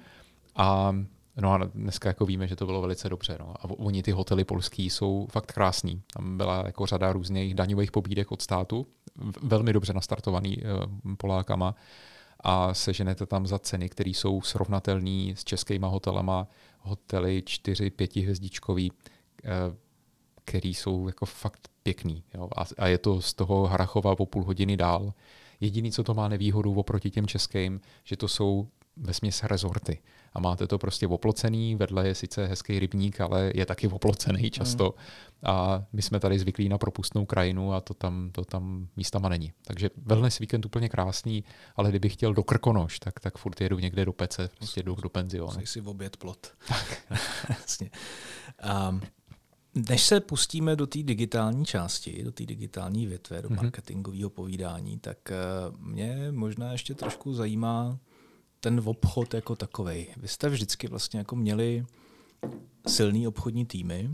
[0.55, 0.95] A
[1.41, 3.37] No a dneska jako víme, že to bylo velice dobře.
[3.39, 3.53] No.
[3.59, 6.01] A oni ty hotely polský jsou fakt krásný.
[6.13, 8.87] Tam byla jako řada různých daňových pobídek od státu,
[9.41, 11.75] velmi dobře nastartovaný uh, Polákama
[12.39, 16.47] a seženete tam za ceny, které jsou srovnatelné s českýma hotelama,
[16.79, 18.91] hotely 4-5 hvězdičkový,
[19.43, 19.49] eh,
[20.45, 22.23] který jsou jako fakt pěkný.
[22.33, 22.49] Jo?
[22.77, 25.13] A, je to z toho Harachova o půl hodiny dál.
[25.59, 29.99] Jediný, co to má nevýhodu oproti těm českým, že to jsou ve směs rezorty.
[30.37, 34.85] A máte to prostě oplocený, vedle je sice hezký rybník, ale je taky oplocený často.
[34.85, 35.49] Mm.
[35.49, 39.53] A my jsme tady zvyklí na propustnou krajinu a to tam, to tam místama není.
[39.63, 41.43] Takže wellness víkend úplně krásný,
[41.75, 45.09] ale kdybych chtěl do Krkonoš, tak, tak furt jedu někde do pece, prostě jdu do
[45.09, 45.51] penzionu.
[45.51, 46.47] Jsi si v oběd plot.
[47.49, 47.89] Jasně.
[48.89, 49.01] um,
[49.89, 53.55] než se pustíme do té digitální části, do té digitální větve, do mm-hmm.
[53.55, 55.17] marketingového povídání, tak
[55.71, 57.99] uh, mě možná ještě trošku zajímá
[58.59, 60.07] ten obchod jako takový.
[60.17, 61.85] Vy jste vždycky vlastně jako měli
[62.87, 64.09] silný obchodní týmy,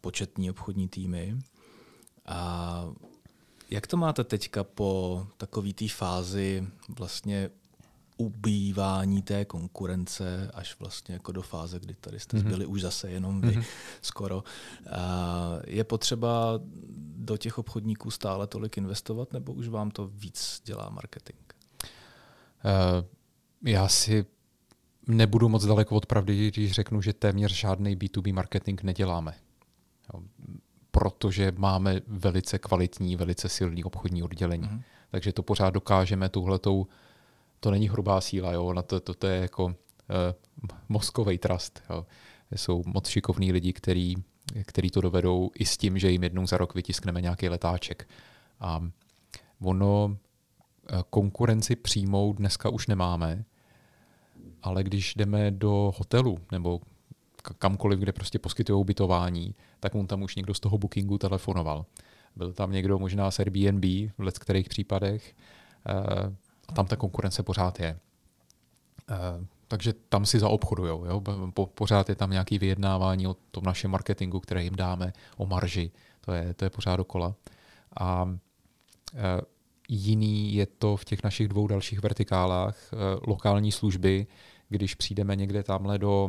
[0.00, 1.38] početní obchodní týmy.
[2.26, 2.84] A
[3.70, 7.50] jak to máte teďka po takové té fázi vlastně
[8.16, 12.48] ubývání té konkurence až vlastně jako do fáze, kdy tady jste mm-hmm.
[12.48, 13.64] byli už zase jenom vy mm-hmm.
[14.02, 14.44] skoro.
[14.90, 16.60] A je potřeba
[17.16, 21.38] do těch obchodníků stále tolik investovat, nebo už vám to víc dělá marketing?
[22.64, 23.04] Uh,
[23.62, 24.26] já si
[25.06, 29.34] nebudu moc daleko od pravdy, když řeknu, že téměř žádný B2B marketing neděláme.
[30.14, 30.22] Jo,
[30.90, 34.68] protože máme velice kvalitní, velice silný obchodní oddělení.
[34.68, 34.82] Mm-hmm.
[35.10, 36.86] Takže to pořád dokážeme tuhletou,
[37.60, 39.72] to není hrubá síla, jo, na to, to, to je jako uh,
[40.88, 41.82] mozkový trust.
[41.90, 42.06] Jo.
[42.56, 44.14] Jsou moc šikovní lidi, který,
[44.66, 48.08] který to dovedou i s tím, že jim jednou za rok vytiskneme nějaký letáček.
[48.60, 48.88] A
[49.60, 50.27] ono Eh,
[51.10, 53.44] konkurenci přímou dneska už nemáme,
[54.62, 56.80] ale když jdeme do hotelu nebo
[57.58, 61.86] kamkoliv, kde prostě poskytují ubytování, tak on tam už někdo z toho bookingu telefonoval.
[62.36, 63.84] Byl tam někdo možná z Airbnb
[64.18, 65.34] v let kterých případech
[65.86, 66.36] eh,
[66.68, 67.98] a tam ta konkurence pořád je.
[69.10, 71.04] Eh, takže tam si zaobchodujou.
[71.04, 71.20] Jo?
[71.54, 75.90] Po, pořád je tam nějaké vyjednávání o tom našem marketingu, které jim dáme, o marži.
[76.20, 77.34] To je, to je pořád dokola.
[78.00, 78.38] A
[79.88, 82.96] Jiný je to v těch našich dvou dalších vertikálách, eh,
[83.26, 84.26] lokální služby,
[84.68, 86.24] když přijdeme někde tamhle do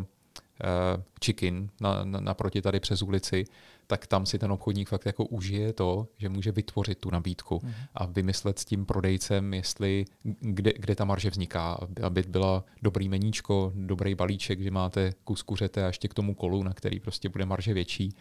[0.63, 3.45] uh, Chicken, na, na, naproti tady přes ulici,
[3.88, 7.74] tak tam si ten obchodník fakt jako užije to, že může vytvořit tu nabídku mm.
[7.95, 10.06] a vymyslet s tím prodejcem, jestli
[10.39, 15.84] kde, kde ta marže vzniká, aby byla dobrý meníčko, dobrý balíček, že máte kus kuřete
[15.84, 18.15] a ještě k tomu kolu, na který prostě bude marže větší,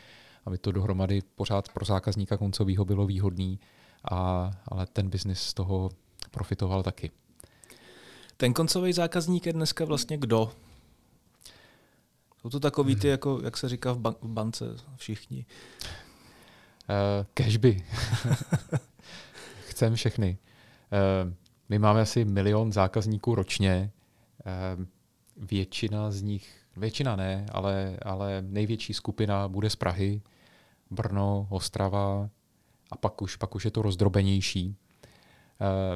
[0.44, 3.60] aby to dohromady pořád pro zákazníka koncového bylo výhodný
[4.10, 5.90] a, ale ten biznis z toho
[6.30, 7.10] profitoval taky.
[8.36, 10.52] Ten koncový zákazník je dneska vlastně kdo?
[12.40, 14.64] Jsou to takový ty, jako, jak se říká v, ban- v bance,
[14.96, 15.46] všichni.
[16.88, 17.84] Uh, cashby.
[19.68, 20.38] Chcem všechny.
[21.24, 21.32] Uh,
[21.68, 23.90] my máme asi milion zákazníků ročně.
[24.76, 24.84] Uh,
[25.36, 30.22] většina z nich, většina ne, ale, ale největší skupina bude z Prahy,
[30.90, 32.30] Brno, Ostrava
[32.90, 34.76] a pak už, pak už je to rozdrobenější.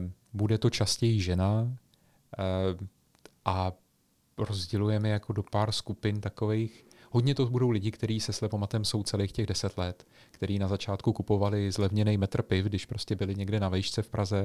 [0.00, 1.68] Uh, bude to častěji žena uh,
[3.44, 3.72] a
[4.38, 6.87] rozdělujeme jako do pár skupin takových.
[7.11, 11.12] Hodně to budou lidi, kteří se slepomatem jsou celých těch deset let, kteří na začátku
[11.12, 14.44] kupovali zlevněný metr piv, když prostě byli někde na vejšce v Praze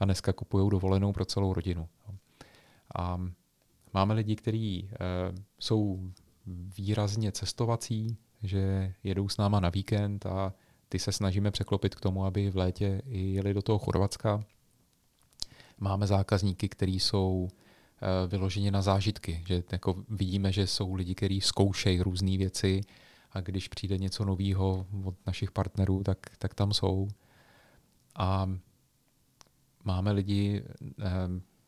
[0.00, 1.88] a dneska kupují dovolenou pro celou rodinu.
[2.96, 3.20] A
[3.94, 6.10] máme lidi, kteří uh, jsou
[6.78, 10.54] výrazně cestovací, že jedou s náma na víkend a
[10.88, 14.44] ty se snažíme překlopit k tomu, aby v létě i jeli do toho Chorvatska.
[15.78, 17.48] Máme zákazníky, kteří jsou
[18.02, 19.42] Eh, vyloženě na zážitky.
[19.46, 22.80] Že jako vidíme, že jsou lidi, kteří zkoušejí různé věci
[23.32, 27.08] a když přijde něco nového od našich partnerů, tak, tak tam jsou.
[28.14, 28.50] A
[29.84, 31.04] máme lidi eh,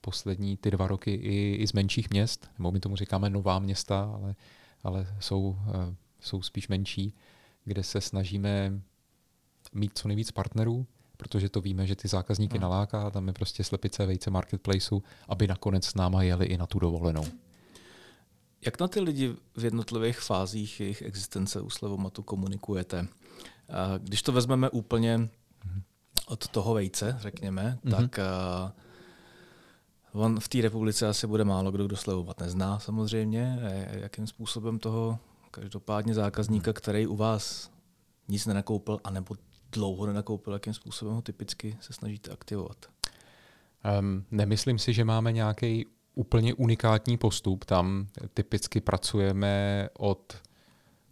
[0.01, 4.13] poslední ty dva roky i, i z menších měst, nebo my tomu říkáme nová města,
[4.15, 4.35] ale,
[4.83, 7.15] ale jsou, eh, jsou spíš menší,
[7.65, 8.81] kde se snažíme
[9.75, 12.63] mít co nejvíc partnerů, protože to víme, že ty zákazníky hmm.
[12.63, 16.79] naláká, tam je prostě slepice vejce marketplaceu, aby nakonec s náma jeli i na tu
[16.79, 17.25] dovolenou.
[18.67, 23.07] Jak na ty lidi v jednotlivých fázích jejich existence u Slevomatu komunikujete?
[23.99, 25.83] Když to vezmeme úplně hmm.
[26.27, 27.93] od toho vejce, řekněme, hmm.
[27.93, 28.19] tak
[30.13, 33.59] on v té republice asi bude málo kdo, kdo Slevomat nezná samozřejmě.
[33.91, 35.19] Jakým způsobem toho
[35.51, 37.71] každopádně zákazníka, který u vás
[38.29, 39.35] nic nenakoupil, anebo
[39.73, 42.87] dlouho nenakoupil, jakým způsobem ho typicky se snažíte aktivovat?
[44.01, 47.65] Um, nemyslím si, že máme nějaký úplně unikátní postup.
[47.65, 50.37] Tam typicky pracujeme od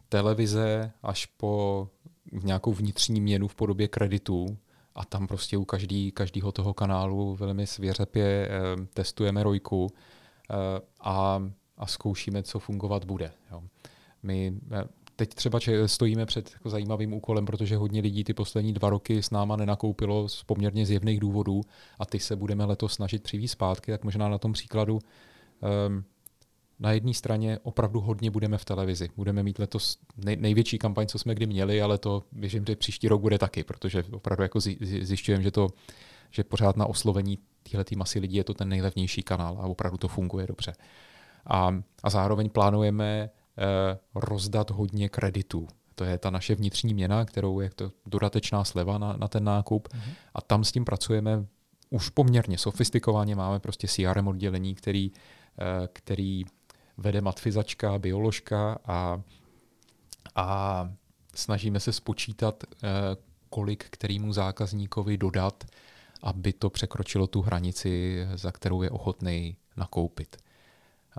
[0.08, 1.88] televize až po
[2.32, 4.58] nějakou vnitřní měnu v podobě kreditů
[4.94, 9.86] a tam prostě u každý, každého toho kanálu velmi svěřepě eh, testujeme rojku
[10.50, 10.54] eh,
[11.00, 11.42] a,
[11.76, 13.32] a zkoušíme, co fungovat bude.
[13.50, 13.62] Jo.
[14.22, 14.84] My eh,
[15.16, 19.30] teď třeba stojíme před jako zajímavým úkolem, protože hodně lidí ty poslední dva roky s
[19.30, 21.60] náma nenakoupilo z poměrně zjevných důvodů
[21.98, 26.04] a ty se budeme letos snažit přivít zpátky, tak možná na tom příkladu um,
[26.78, 29.08] na jedné straně opravdu hodně budeme v televizi.
[29.16, 33.08] Budeme mít letos nej, největší kampaň, co jsme kdy měli, ale to věřím, že příští
[33.08, 35.68] rok bude taky, protože opravdu jako zjišťujeme, že to
[36.30, 37.38] že pořád na oslovení
[37.70, 40.72] téhle masy lidí je to ten nejlevnější kanál a opravdu to funguje dobře.
[41.46, 43.30] A, a zároveň plánujeme
[44.14, 45.68] rozdat hodně kreditů.
[45.94, 49.88] To je ta naše vnitřní měna, kterou je to dodatečná sleva na, na ten nákup.
[49.88, 50.12] Mm-hmm.
[50.34, 51.46] A tam s tím pracujeme
[51.90, 53.36] už poměrně sofistikovaně.
[53.36, 55.12] Máme prostě CRM oddělení, který,
[55.58, 56.44] eh, který
[56.96, 59.22] vede matfizačka, bioložka a,
[60.34, 60.90] a
[61.34, 62.88] snažíme se spočítat, eh,
[63.50, 65.64] kolik kterýmu zákazníkovi dodat,
[66.22, 70.36] aby to překročilo tu hranici, za kterou je ochotný nakoupit.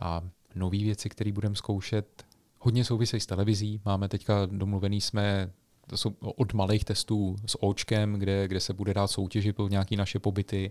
[0.01, 0.21] A
[0.55, 2.26] nové věci, které budeme zkoušet,
[2.59, 3.81] hodně souvisejí s televizí.
[3.85, 5.51] Máme teďka domluvený jsme
[5.87, 9.95] to jsou od malých testů s očkem, kde, kde se bude dát soutěži pro nějaké
[9.95, 10.69] naše pobyty.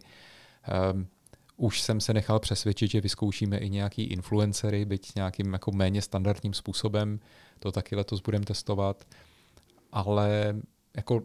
[0.93, 1.07] Um,
[1.57, 6.55] už jsem se nechal přesvědčit, že vyzkoušíme i nějaký influencery, byť nějakým jako méně standardním
[6.55, 7.21] způsobem.
[7.59, 9.05] To taky letos budeme testovat.
[9.93, 10.57] Ale
[10.97, 11.23] jako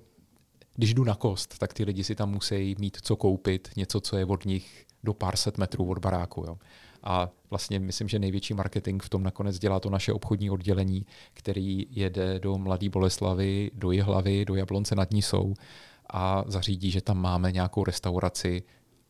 [0.76, 4.18] když jdu na kost, tak ty lidi si tam musí mít co koupit, něco, co
[4.18, 6.44] je od nich do pár set metrů od baráku.
[6.48, 6.58] Jo.
[7.04, 11.88] A vlastně myslím, že největší marketing v tom nakonec dělá to naše obchodní oddělení, který
[11.90, 15.54] jede do Mladé Boleslavy, do Jihlavy, do Jablonce nad Nisou
[16.10, 18.64] a zařídí, že tam máme nějakou restauraci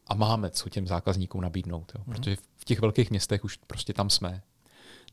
[0.08, 1.91] a máme co těm zákazníkům nabídnout.
[1.95, 2.04] Jo.
[2.08, 2.13] Mm.
[2.13, 4.41] Protože v těch velkých městech už prostě tam jsme.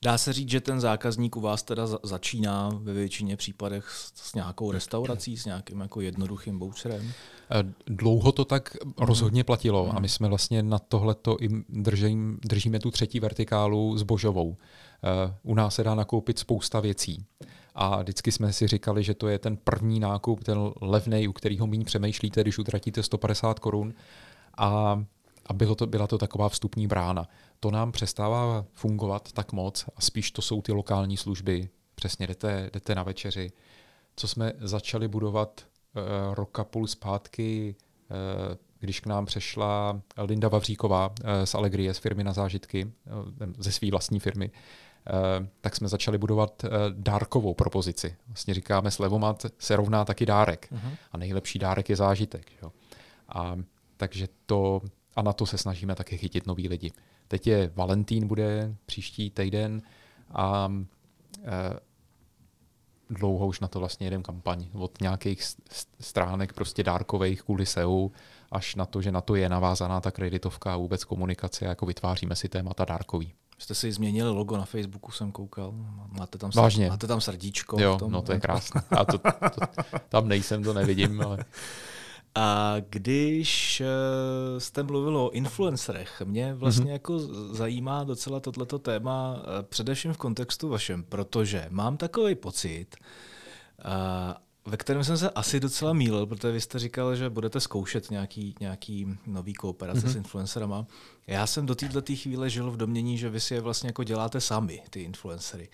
[0.02, 4.72] Dá se říct, že ten zákazník u vás teda začíná ve většině případech s, nějakou
[4.72, 7.12] restaurací, s nějakým jako jednoduchým voucherem?
[7.50, 12.78] Eh, dlouho to tak rozhodně platilo a my jsme vlastně na tohleto i držím, držíme
[12.78, 14.56] tu třetí vertikálu s Božovou.
[15.04, 17.24] Eh, u nás se dá nakoupit spousta věcí.
[17.74, 21.66] A vždycky jsme si říkali, že to je ten první nákup, ten levnej, u kterého
[21.66, 23.94] méně přemýšlíte, když utratíte 150 korun.
[24.58, 25.02] A,
[25.46, 27.28] a bylo to, byla to taková vstupní brána.
[27.60, 31.68] To nám přestává fungovat tak moc a spíš to jsou ty lokální služby.
[31.94, 33.52] Přesně jdete, jdete na večeři.
[34.16, 35.64] Co jsme začali budovat
[35.98, 37.76] Eh, roka půl zpátky,
[38.10, 42.92] eh, když k nám přešla Linda Vavříková eh, z Allegrie, z firmy na zážitky,
[43.58, 44.50] ze své vlastní firmy,
[45.60, 48.16] tak jsme začali budovat dárkovou propozici.
[48.26, 50.68] Vlastně říkáme, slevomat se rovná taky dárek.
[50.72, 50.96] Uh-huh.
[51.12, 52.52] A nejlepší dárek je zážitek.
[52.62, 52.72] Jo.
[53.28, 53.56] A,
[53.96, 54.80] takže to,
[55.16, 56.92] a na to se snažíme taky chytit nový lidi.
[57.28, 59.82] Teď je Valentín, bude příští týden
[60.34, 60.72] a
[63.10, 64.66] dlouho už na to vlastně jedem kampaň.
[64.72, 65.42] Od nějakých
[66.00, 68.10] stránek prostě dárkových kvůli SEO
[68.52, 72.36] až na to, že na to je navázaná ta kreditovka a vůbec komunikace, jako vytváříme
[72.36, 73.32] si témata dárkový.
[73.58, 75.72] Jste si změnili logo na Facebooku, jsem koukal.
[76.08, 76.88] Máte tam, Vážně.
[76.88, 77.80] máte tam srdíčko.
[77.80, 78.82] Jo, v tom, no to je krásné.
[78.90, 79.60] A to, to,
[80.08, 81.38] tam nejsem, to nevidím, ale...
[82.40, 86.92] A když eh, jste mluvil o influencerech, mě vlastně mm-hmm.
[86.92, 87.18] jako
[87.54, 92.86] zajímá docela tohleto téma eh, především v kontextu vašem, protože mám takový pocit,
[93.78, 94.34] eh,
[94.68, 98.54] ve kterém jsem se asi docela mýlil, protože vy jste říkal, že budete zkoušet nějaký,
[98.60, 100.12] nějaký nový kooperace mm-hmm.
[100.12, 100.86] s influencerama.
[101.26, 104.40] Já jsem do této chvíle žil v domění, že vy si je vlastně jako děláte
[104.40, 105.68] sami, ty influencery.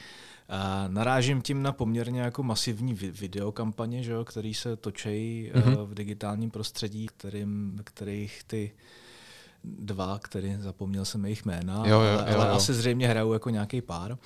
[0.48, 5.86] A narážím tím na poměrně jako masivní videokampaně, že jo, který se točí mm-hmm.
[5.86, 8.72] v digitálním prostředí, kterým, kterých ty
[9.64, 12.54] dva, který zapomněl jsem jejich jména, jo, jo, ale, jo, ale jo.
[12.54, 14.18] asi zřejmě hrajou jako nějaký pár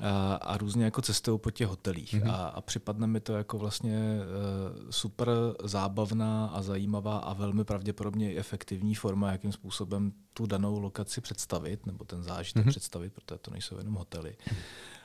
[0.00, 2.14] a, a různě jako cestují po těch hotelích.
[2.14, 2.30] Mm-hmm.
[2.30, 5.28] A, a připadne mi to jako vlastně uh, super
[5.64, 12.04] zábavná a zajímavá a velmi pravděpodobně efektivní forma, jakým způsobem tu danou lokaci představit, nebo
[12.04, 12.70] ten zážitek mm-hmm.
[12.70, 14.36] představit, protože to nejsou jenom hotely.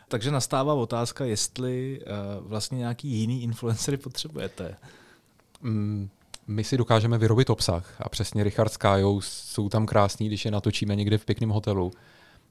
[0.08, 4.76] Takže nastává otázka, jestli uh, vlastně nějaký jiný influencery potřebujete.
[5.62, 6.10] Mm,
[6.47, 10.51] my si dokážeme vyrobit obsah a přesně Richard s Kájou jsou tam krásní, když je
[10.51, 11.91] natočíme někde v pěkném hotelu.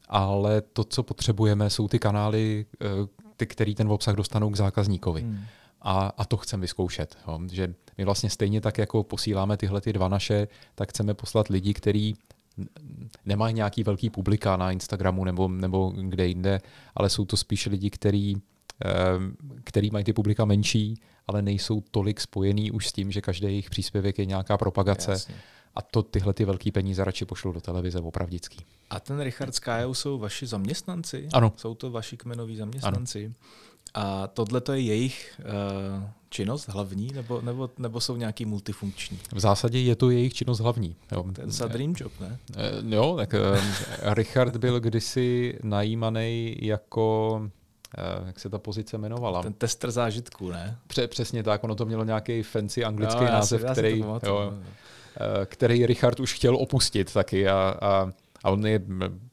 [0.09, 2.87] Ale to, co potřebujeme, jsou ty kanály, eh,
[3.37, 5.21] ty, který ten obsah dostanou k zákazníkovi.
[5.21, 5.45] Hmm.
[5.83, 7.17] A, a to chceme vyzkoušet.
[7.29, 7.41] Jo.
[7.53, 11.75] Že my vlastně stejně tak, jako posíláme tyhle ty dva naše, tak chceme poslat lidi,
[11.75, 12.17] kteří
[13.25, 16.61] nemají nějaký velký publika na Instagramu nebo, nebo kde jinde,
[16.95, 18.37] ale jsou to spíše lidi, který,
[18.85, 23.47] ehm, který mají ty publika menší, ale nejsou tolik spojený už s tím, že každý
[23.47, 25.11] jejich příspěvek je nějaká propagace.
[25.11, 25.35] Jasně.
[25.75, 28.59] A to tyhle ty velké peníze radši pošlou do televize opravdický.
[28.91, 31.29] A ten Richard Skájou jsou vaši zaměstnanci?
[31.33, 31.53] Ano.
[31.57, 33.25] Jsou to vaši kmenoví zaměstnanci?
[33.25, 33.35] Ano.
[33.95, 39.19] A tohle to je jejich uh, činnost hlavní, nebo, nebo, nebo jsou nějaký multifunkční?
[39.33, 40.97] V zásadě je to jejich činnost hlavní.
[41.13, 41.25] Jo.
[41.39, 42.39] Je za dream job, ne?
[42.85, 47.51] Uh, jo, tak uh, Richard byl kdysi najímaný jako
[48.27, 49.43] jak se ta pozice jmenovala.
[49.43, 50.79] Ten tester zážitků, ne?
[50.87, 54.55] Pře- přesně tak, ono to mělo nějaký fancy anglický no, název, si, který, jo,
[55.45, 58.11] který Richard už chtěl opustit taky a, a,
[58.45, 58.81] a on je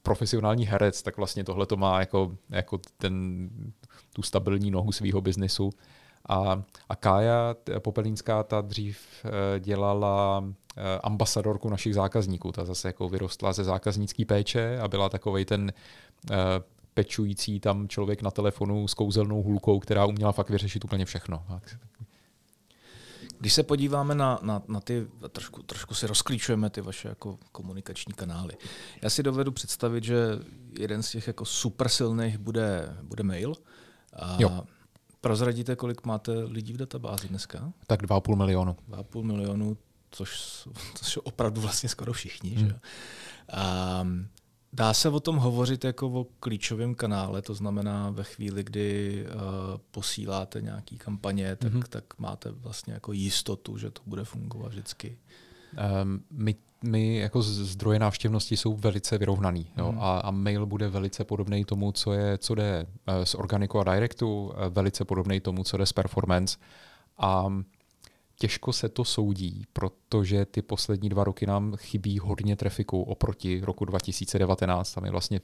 [0.04, 3.50] profesionální herec, tak vlastně tohle to má jako, jako ten
[4.14, 5.70] tu stabilní nohu svého biznesu.
[6.30, 10.44] A, a Kája Popelínská, ta dřív eh, dělala
[10.78, 12.52] eh, ambasadorku našich zákazníků.
[12.52, 15.74] Ta zase jako vyrostla ze zákaznické péče a byla takovej ten
[16.32, 16.36] eh,
[16.94, 21.46] pečující tam člověk na telefonu s kouzelnou hůlkou, která uměla fakt vyřešit úplně všechno.
[23.40, 28.14] Když se podíváme na, na, na ty, trošku, trošku si rozklíčujeme ty vaše jako komunikační
[28.14, 28.54] kanály.
[29.02, 30.18] Já si dovedu představit, že
[30.80, 33.56] jeden z těch jako super silných bude, bude mail,
[34.14, 34.64] a jo.
[35.22, 37.74] Prozradíte, kolik máte lidí v databázi dneska?
[37.88, 38.76] Tak 2,5 milionu.
[38.90, 39.78] 2,5 milionu,
[40.12, 40.30] což,
[40.96, 42.50] což jsou opravdu vlastně skoro všichni.
[42.50, 42.68] Hmm.
[42.68, 42.80] Že?
[43.54, 44.08] A,
[44.74, 49.42] Dá se o tom hovořit jako o klíčovém kanále, to znamená ve chvíli, kdy uh,
[49.92, 51.84] posíláte nějaký kampaně, tak, mm-hmm.
[51.90, 55.18] tak máte vlastně jako jistotu, že to bude fungovat vždycky.
[56.02, 60.00] Um, my my jako zdroje návštěvnosti jsou velice vyrovnaný jo, mm.
[60.02, 63.84] a, a mail bude velice podobný tomu, co, je, co jde eh, z Organiku a
[63.84, 66.58] Directu, eh, velice podobný tomu, co jde z Performance.
[67.18, 67.54] A
[68.40, 73.86] těžko se to soudí, protože ty poslední dva roky nám chybí hodně trafiku oproti roku
[73.86, 74.94] 2019.
[74.94, 75.42] Tam je vlastně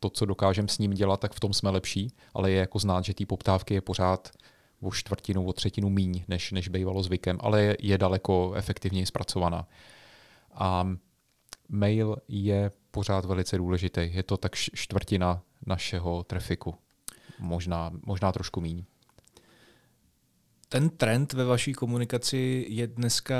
[0.00, 3.04] to, co dokážeme s ním dělat, tak v tom jsme lepší, ale je jako znát,
[3.04, 4.30] že té poptávky je pořád
[4.80, 9.68] o čtvrtinu, o třetinu míň, než, než bývalo zvykem, ale je, je daleko efektivněji zpracovaná.
[10.54, 10.88] A
[11.68, 14.00] mail je pořád velice důležitý.
[14.12, 16.74] Je to tak čtvrtina našeho trafiku.
[17.38, 18.84] Možná, možná trošku míň.
[20.68, 23.36] Ten trend ve vaší komunikaci je dneska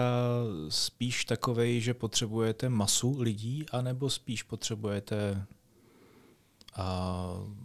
[0.68, 5.46] spíš takový, že potřebujete masu lidí, anebo spíš potřebujete
[6.78, 6.84] uh,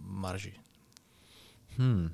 [0.03, 0.53] marži?
[1.77, 2.11] Hmm.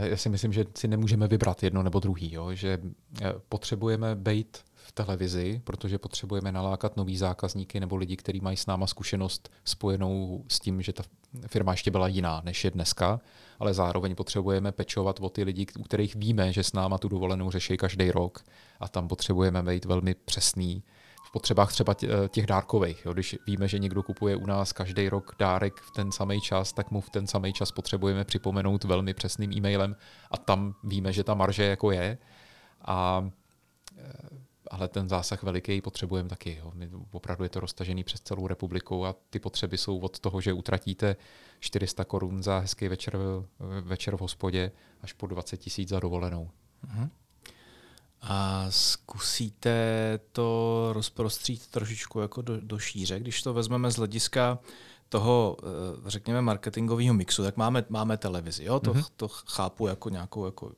[0.00, 2.54] Já si myslím, že si nemůžeme vybrat jedno nebo druhý, jo?
[2.54, 2.78] že
[3.22, 8.66] eh, potřebujeme být v televizi, protože potřebujeme nalákat nový zákazníky nebo lidi, kteří mají s
[8.66, 11.02] náma zkušenost spojenou s tím, že ta
[11.46, 13.20] firma ještě byla jiná, než je dneska,
[13.58, 17.50] ale zároveň potřebujeme pečovat o ty lidi, u kterých víme, že s náma tu dovolenou
[17.50, 18.44] řeší každý rok
[18.80, 20.82] a tam potřebujeme být velmi přesný
[21.26, 21.94] v potřebách třeba
[22.28, 23.04] těch dárkových.
[23.06, 23.12] Jo.
[23.12, 26.90] Když víme, že někdo kupuje u nás každý rok dárek v ten samý čas, tak
[26.90, 29.96] mu v ten samý čas potřebujeme připomenout velmi přesným e-mailem
[30.30, 32.18] a tam víme, že ta marže jako je.
[32.84, 33.30] A
[34.70, 36.60] ale ten zásah veliký potřebujeme taky.
[36.62, 36.72] Jo.
[37.10, 41.16] Opravdu je to roztažený přes celou republiku a ty potřeby jsou od toho, že utratíte
[41.60, 43.18] 400 korun za hezký večer,
[43.80, 46.50] večer v hospodě až po 20 tisíc za dovolenou.
[46.86, 47.10] Uh-huh.
[48.20, 49.74] A zkusíte
[50.32, 54.58] to rozprostřít trošičku jako do, do šíře, když to vezmeme z hlediska
[55.08, 58.80] toho, eh, řekněme, marketingového mixu, tak máme, máme televizi, jo?
[58.80, 59.06] To, mm-hmm.
[59.16, 60.72] to chápu jako nějakou jako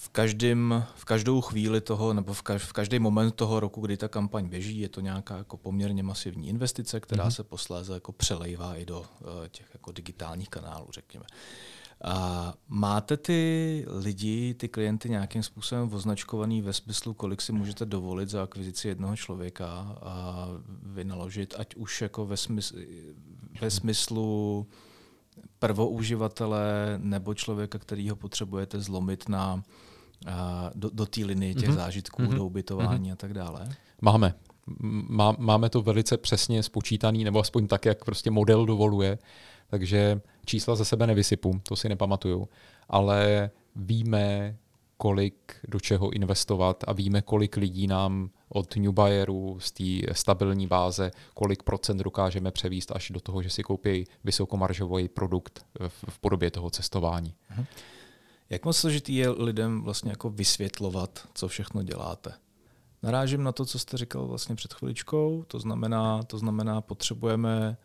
[0.00, 3.96] v, každém, v každou chvíli toho, nebo v, kaž, v každý moment toho roku, kdy
[3.96, 7.34] ta kampaň běží, je to nějaká jako poměrně masivní investice, která mm-hmm.
[7.34, 9.06] se posléze jako přelejvá i do uh,
[9.48, 11.24] těch jako digitálních kanálů, řekněme.
[12.04, 18.28] A máte ty lidi, ty klienty nějakým způsobem označkovaný ve smyslu, kolik si můžete dovolit
[18.28, 20.46] za akvizici jednoho člověka a
[20.82, 22.76] vynaložit, ať už jako ve, smysl,
[23.60, 24.66] ve smyslu
[25.58, 29.62] prvouživatele nebo člověka, který ho potřebujete zlomit na,
[30.74, 31.74] do, do té linie těch mm-hmm.
[31.74, 32.34] zážitků, mm-hmm.
[32.34, 33.12] do ubytování mm-hmm.
[33.12, 33.68] a tak dále?
[34.00, 34.34] Máme.
[35.08, 39.18] Má, máme to velice přesně spočítaný, nebo aspoň tak, jak prostě model dovoluje.
[39.66, 42.48] Takže čísla ze sebe nevysypu, to si nepamatuju,
[42.88, 44.56] ale víme,
[44.96, 50.66] kolik do čeho investovat a víme, kolik lidí nám od new buyerů z té stabilní
[50.66, 56.18] báze, kolik procent dokážeme převíst až do toho, že si koupí vysokomaržový produkt v, v
[56.18, 57.34] podobě toho cestování.
[57.50, 57.66] Mhm.
[58.50, 62.32] Jak moc složitý je lidem vlastně jako vysvětlovat, co všechno děláte?
[63.02, 67.76] Narážím na to, co jste říkal vlastně před chviličkou, to znamená, to znamená potřebujeme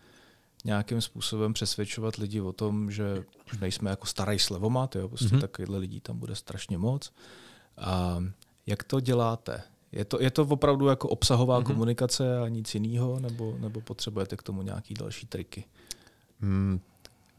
[0.65, 3.23] nějakým způsobem přesvědčovat lidi o tom, že
[3.61, 5.41] nejsme jako starý slevomat, jo, prostě mm-hmm.
[5.41, 7.11] takovýhle lidí tam bude strašně moc.
[7.77, 8.23] A
[8.65, 9.63] jak to děláte?
[9.91, 11.65] Je to, je to opravdu jako obsahová mm-hmm.
[11.65, 15.65] komunikace a nic jiného, nebo, nebo potřebujete k tomu nějaký další triky?
[16.39, 16.79] Mm,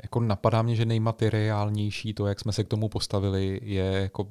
[0.03, 4.29] jako napadá mě, že nejmateriálnější to, jak jsme se k tomu postavili, je jako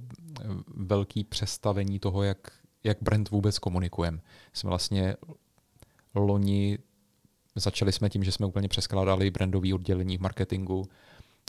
[0.75, 2.37] velký přestavení toho, jak,
[2.83, 4.19] jak brand vůbec komunikujeme.
[4.53, 5.15] Jsme vlastně
[6.15, 6.77] loni
[7.55, 10.85] Začali jsme tím, že jsme úplně přeskládali brandové oddělení v marketingu,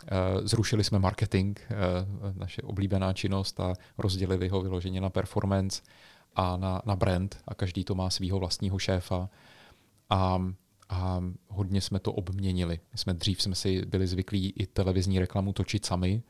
[0.07, 0.11] eh,
[0.43, 1.75] zrušili jsme marketing, eh,
[2.33, 5.83] naše oblíbená činnost a rozdělili ho vyloženě na performance
[6.35, 9.29] a na, na brand a každý to má svého vlastního šéfa.
[10.11, 10.39] A,
[10.89, 12.81] a hodně jsme to obměnili.
[12.93, 16.23] My jsme dřív jsme si byli zvyklí i televizní reklamu točit sami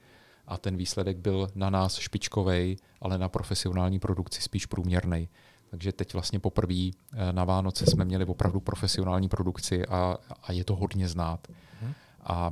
[0.47, 5.29] a ten výsledek byl na nás špičkovej, ale na profesionální produkci spíš průměrný.
[5.71, 10.65] Takže teď vlastně poprvé eh, na Vánoce jsme měli opravdu profesionální produkci a, a je
[10.65, 11.49] to hodně znát.
[11.83, 11.95] Mhm.
[12.21, 12.51] A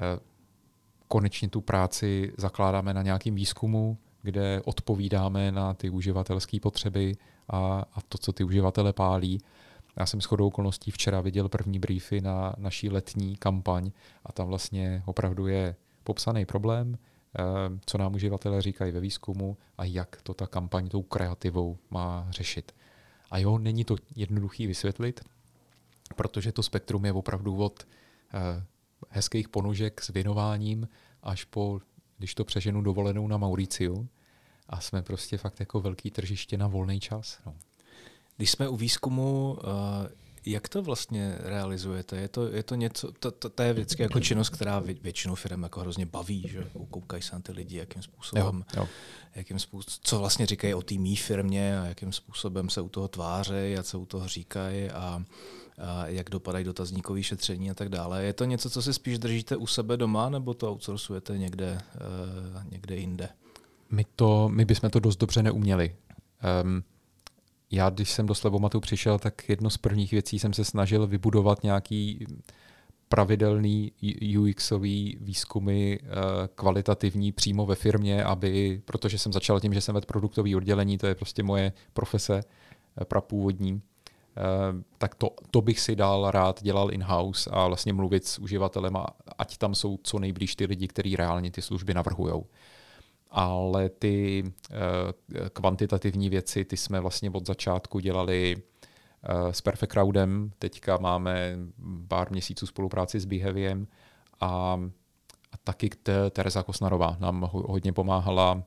[0.00, 0.20] eh,
[1.08, 7.16] konečně tu práci zakládáme na nějakým výzkumu, kde odpovídáme na ty uživatelské potřeby
[7.48, 9.40] a, a to, co ty uživatele pálí.
[9.96, 13.90] Já jsem shodou okolností včera viděl první briefy na naší letní kampaň
[14.24, 16.98] a tam vlastně opravdu je popsaný problém,
[17.38, 22.26] Eh, co nám uživatelé říkají ve výzkumu a jak to ta kampaň tou kreativou má
[22.30, 22.74] řešit.
[23.30, 25.20] A jo, není to jednoduchý vysvětlit,
[26.16, 27.86] protože to spektrum je opravdu od
[28.34, 28.64] eh,
[29.08, 30.88] hezkých ponožek s věnováním
[31.22, 31.80] až po,
[32.18, 34.08] když to přeženu dovolenou na Mauriciu
[34.68, 37.40] a jsme prostě fakt jako velký tržiště na volný čas.
[37.46, 37.54] No.
[38.36, 40.08] Když jsme u výzkumu, eh,
[40.46, 42.16] jak to vlastně realizujete?
[42.16, 45.34] Je to, je to něco, to, to, to je vždycky jako činnost, která vě, většinu
[45.34, 48.88] firm jako hrozně baví, že koukají se na ty lidi, jakým způsobem, jo, jo.
[49.34, 53.08] Jakým způsob, co vlastně říkají o té mý firmě a jakým způsobem se u toho
[53.08, 55.24] tvářejí a co u toho říkají a,
[55.78, 58.24] a jak dopadají dotazníkové šetření a tak dále.
[58.24, 61.80] Je to něco, co si spíš držíte u sebe doma, nebo to outsourcujete někde,
[62.54, 63.28] uh, někde jinde?
[63.90, 65.96] My, to, my bychom to dost dobře neuměli.
[66.64, 66.84] Um,
[67.72, 71.62] já, když jsem do Slevomatu přišel, tak jedno z prvních věcí jsem se snažil vybudovat
[71.62, 72.26] nějaký
[73.08, 73.92] pravidelný
[74.38, 75.98] UXový výzkumy eh,
[76.54, 81.06] kvalitativní přímo ve firmě, aby, protože jsem začal tím, že jsem vedl produktový oddělení, to
[81.06, 83.82] je prostě moje profese eh, prapůvodní,
[84.36, 84.40] eh,
[84.98, 88.96] tak to, to bych si dal rád dělal in-house a vlastně mluvit s uživatelem,
[89.38, 92.42] ať tam jsou co nejblíž ty lidi, kteří reálně ty služby navrhují
[93.32, 100.50] ale ty uh, kvantitativní věci, ty jsme vlastně od začátku dělali uh, s Perfect Crowdem,
[100.58, 101.58] teďka máme
[102.08, 103.86] pár měsíců spolupráci s Behaviem
[104.40, 104.80] a,
[105.52, 105.90] a taky
[106.30, 108.62] Tereza Kosnarová nám hodně pomáhala uh,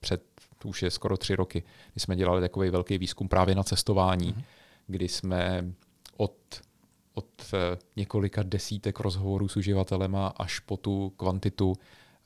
[0.00, 0.22] před,
[0.64, 4.44] už je skoro tři roky, kdy jsme dělali takový velký výzkum právě na cestování, mm-hmm.
[4.86, 5.72] kdy jsme
[6.16, 6.32] od
[7.14, 7.54] od
[7.96, 11.76] několika desítek rozhovorů s uživatelema až po tu kvantitu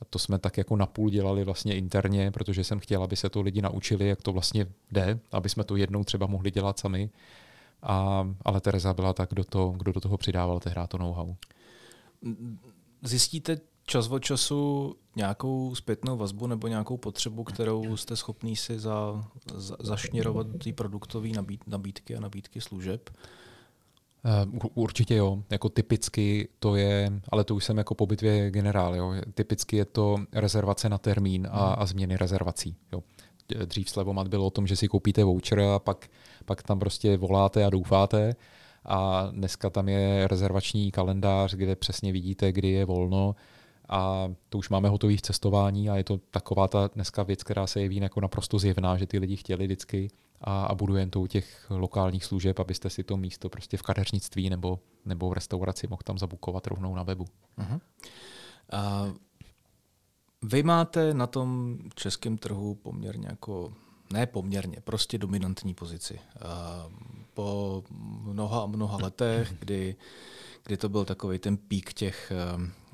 [0.09, 3.61] to jsme tak jako napůl dělali vlastně interně, protože jsem chtěl, aby se to lidi
[3.61, 7.09] naučili, jak to vlastně jde, aby jsme to jednou třeba mohli dělat sami.
[7.81, 11.35] A, ale Tereza byla tak, kdo, to, kdo do toho přidával tehdy to know-how.
[13.03, 19.25] Zjistíte čas od času nějakou zpětnou vazbu nebo nějakou potřebu, kterou jste schopný si za,
[19.55, 21.29] za, zašněrovat ty produktové
[21.67, 23.09] nabídky a nabídky služeb?
[24.25, 28.95] Uh, určitě jo, jako typicky to je, ale to už jsem jako po bitvě generál,
[28.95, 29.13] jo.
[29.33, 31.75] typicky je to rezervace na termín a, hmm.
[31.77, 32.75] a změny rezervací.
[32.91, 33.03] Jo.
[33.65, 36.07] Dřív slevomat bylo o tom, že si koupíte voucher a pak,
[36.45, 38.35] pak tam prostě voláte a doufáte
[38.85, 43.35] a dneska tam je rezervační kalendář, kde přesně vidíte, kdy je volno
[43.89, 47.67] a to už máme hotový v cestování a je to taková ta dneska věc, která
[47.67, 50.07] se jeví jako naprosto zjevná, že ty lidi chtěli vždycky
[50.41, 54.49] a, a buduje to u těch lokálních služeb, abyste si to místo prostě v kadeřnictví
[54.49, 57.25] nebo, nebo v restauraci mohl tam zabukovat rovnou na webu.
[57.57, 57.79] Uh-huh.
[58.71, 59.13] A
[60.43, 63.73] vy máte na tom českém trhu poměrně jako,
[64.13, 66.19] ne poměrně, prostě dominantní pozici.
[66.41, 66.85] A
[67.33, 67.83] po
[68.23, 69.95] mnoha a mnoha letech, kdy,
[70.63, 72.31] kdy to byl takový ten pík těch,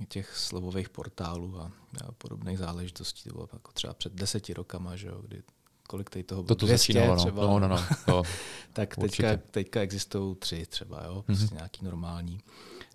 [0.08, 1.72] těch slevových portálů a,
[2.08, 5.44] a podobných záležitostí, to bylo jako třeba před deseti rokama, že jo, kdy
[5.92, 6.56] kolik tady toho bylo?
[6.56, 7.22] To 200 začínalo, no.
[7.22, 7.42] třeba.
[7.42, 8.24] No, no, no, no.
[8.74, 11.56] tak teďka, teďka existují tři třeba, jo, prostě mm-hmm.
[11.56, 12.40] nějaký normální.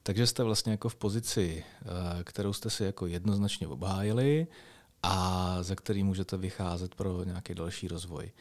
[0.02, 4.46] Takže jste vlastně jako v pozici, eh, kterou jste si jako jednoznačně obhájili
[5.02, 8.32] a ze který můžete vycházet pro nějaký další rozvoj.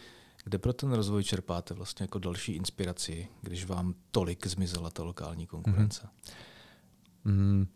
[0.43, 5.47] Kde pro ten rozvoj čerpáte vlastně jako další inspiraci, když vám tolik zmizela ta lokální
[5.47, 6.07] konkurence?
[7.25, 7.67] Mm-hmm.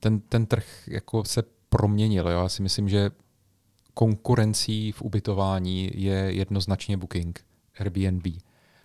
[0.00, 2.28] Ten, ten trh jako se proměnil.
[2.28, 2.38] Jo?
[2.38, 3.10] Já si myslím, že
[3.98, 7.40] konkurencí v ubytování je jednoznačně Booking,
[7.78, 8.26] Airbnb.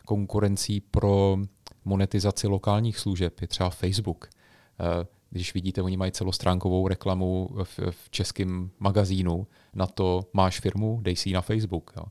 [0.06, 1.38] Konkurencí pro
[1.86, 4.30] monetizaci lokálních služeb je třeba Facebook.
[4.30, 11.00] Eh, když vidíte, oni mají celostránkovou reklamu v, v českém magazínu, na to máš firmu,
[11.02, 11.94] dej si ji na Facebook.
[11.98, 12.04] Jo.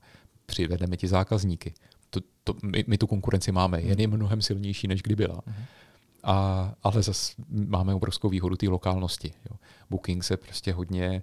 [0.47, 1.75] Přivedeme ti zákazníky.
[2.11, 5.43] To, to, my, my tu konkurenci máme, jen je mnohem silnější, než kdy byla.
[5.47, 5.65] Mhm.
[6.23, 9.33] A, ale zase máme obrovskou výhodu té lokálnosti.
[9.51, 9.57] Jo.
[9.91, 11.23] Booking se prostě hodně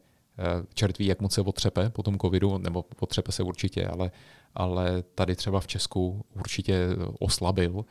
[0.73, 4.11] čert ví, jak moc se otřepe po tom covidu, nebo otřepe se určitě, ale,
[4.55, 6.87] ale tady třeba v Česku určitě
[7.19, 7.85] oslabil.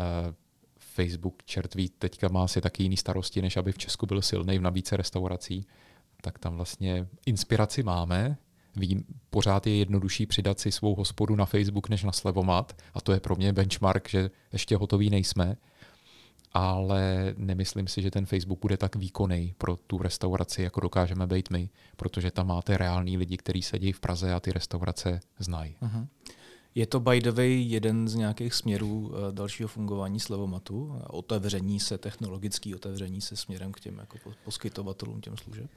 [0.00, 0.34] Eh,
[0.78, 4.58] Facebook, čert ví, teďka má asi taky jiný starosti, než aby v Česku byl silný
[4.58, 5.66] v nabídce restaurací,
[6.20, 8.36] tak tam vlastně inspiraci máme.
[8.76, 13.12] Vím, pořád je jednodušší přidat si svou hospodu na Facebook, než na Slevomat a to
[13.12, 15.56] je pro mě benchmark, že ještě hotový nejsme
[16.54, 21.50] ale nemyslím si, že ten Facebook bude tak výkonný pro tu restauraci, jako dokážeme být
[21.50, 25.76] my, protože tam máte reální lidi, kteří sedí v Praze a ty restaurace znají.
[25.82, 26.06] Uh-huh.
[26.74, 30.96] Je to by the way jeden z nějakých směrů eh, dalšího fungování Slevomatu?
[31.06, 35.70] Otevření se, technologický otevření se směrem k těm jako poskytovatelům těm služeb?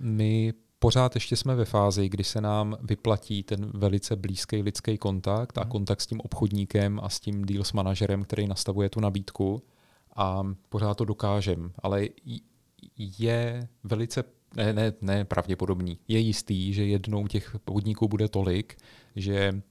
[0.00, 5.58] My pořád ještě jsme ve fázi, kdy se nám vyplatí ten velice blízký lidský kontakt
[5.58, 5.70] a mhm.
[5.70, 9.62] kontakt s tím obchodníkem a s tím deals manažerem, který nastavuje tu nabídku
[10.16, 12.08] a pořád to dokážem, ale
[12.96, 14.24] je velice
[14.56, 15.98] ne, ne, ne pravděpodobný.
[16.08, 18.76] Je jistý, že jednou těch podniků bude tolik,
[19.16, 19.62] že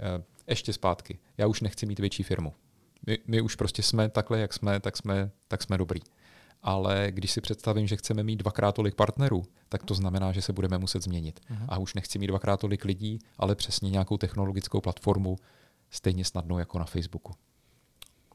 [0.00, 1.18] eh, ještě zpátky.
[1.38, 2.52] Já už nechci mít větší firmu.
[3.06, 6.00] My, my už prostě jsme takhle, jak jsme, tak jsme, tak jsme dobrý.
[6.62, 10.52] Ale když si představím, že chceme mít dvakrát tolik partnerů, tak to znamená, že se
[10.52, 11.40] budeme muset změnit.
[11.50, 11.66] Uh-huh.
[11.68, 15.36] A už nechci mít dvakrát tolik lidí, ale přesně nějakou technologickou platformu,
[15.90, 17.32] stejně snadnou jako na Facebooku.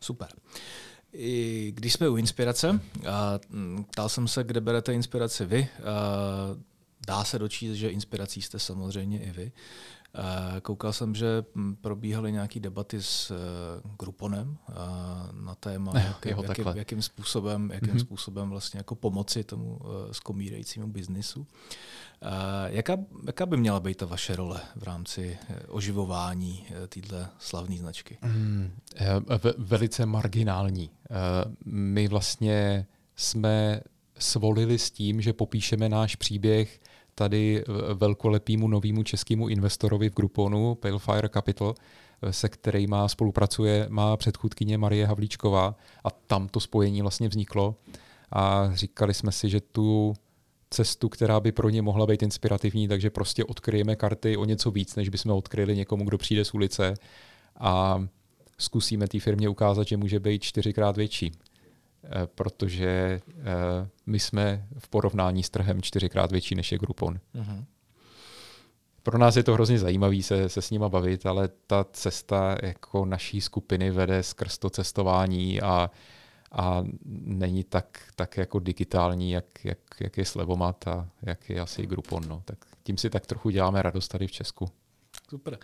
[0.02, 0.28] Super.
[1.18, 5.68] I když jsme u inspirace, a mm, ptal jsem se, kde berete inspiraci vy.
[5.84, 5.88] A
[7.08, 9.52] dá se dočíst, že inspirací jste samozřejmě i vy.
[10.62, 13.38] Koukal jsem, že mm, probíhaly nějaké debaty s uh,
[14.00, 14.58] Gruponem
[15.42, 18.00] na téma, jak, jak, jak, jakým způsobem, jakým mm-hmm.
[18.00, 19.80] způsobem vlastně jako pomoci tomu
[20.12, 21.48] skomírajícímu biznisu.
[22.68, 28.18] Jaká, jaká by měla být ta vaše role v rámci eh, oživování této slavné značky?
[28.22, 28.72] Mm,
[29.58, 30.90] velice marginální.
[31.66, 33.82] My vlastně jsme
[34.20, 36.80] svolili s tím, že popíšeme náš příběh
[37.18, 37.64] tady
[37.94, 41.76] velkolepému novému českému investorovi v Grouponu, Palefire Capital,
[42.32, 47.76] se kterými spolupracuje má předchůdkyně Marie Havlíčková a tam to spojení vlastně vzniklo
[48.32, 50.14] a říkali jsme si, že tu
[50.70, 54.96] cestu, která by pro ně mohla být inspirativní, takže prostě odkryjeme karty o něco víc,
[54.96, 56.94] než bychom odkryli někomu, kdo přijde z ulice
[57.60, 58.04] a
[58.58, 61.32] zkusíme té firmě ukázat, že může být čtyřikrát větší.
[62.10, 67.20] Eh, protože eh, my jsme v porovnání s trhem čtyřikrát větší než je Groupon.
[67.36, 67.66] Uh-huh.
[69.04, 73.06] Pro nás je to hrozně zajímavé se, se s nima bavit, ale ta cesta jako
[73.06, 75.92] naší skupiny vede skrz to cestování a,
[76.52, 76.84] a
[77.26, 82.24] není tak, tak jako digitální, jak, jak, jak je Slevomat a jak je asi Groupon.
[82.28, 82.42] No.
[82.46, 84.70] Tak tím si tak trochu děláme radost tady v Česku.
[85.30, 85.60] Super.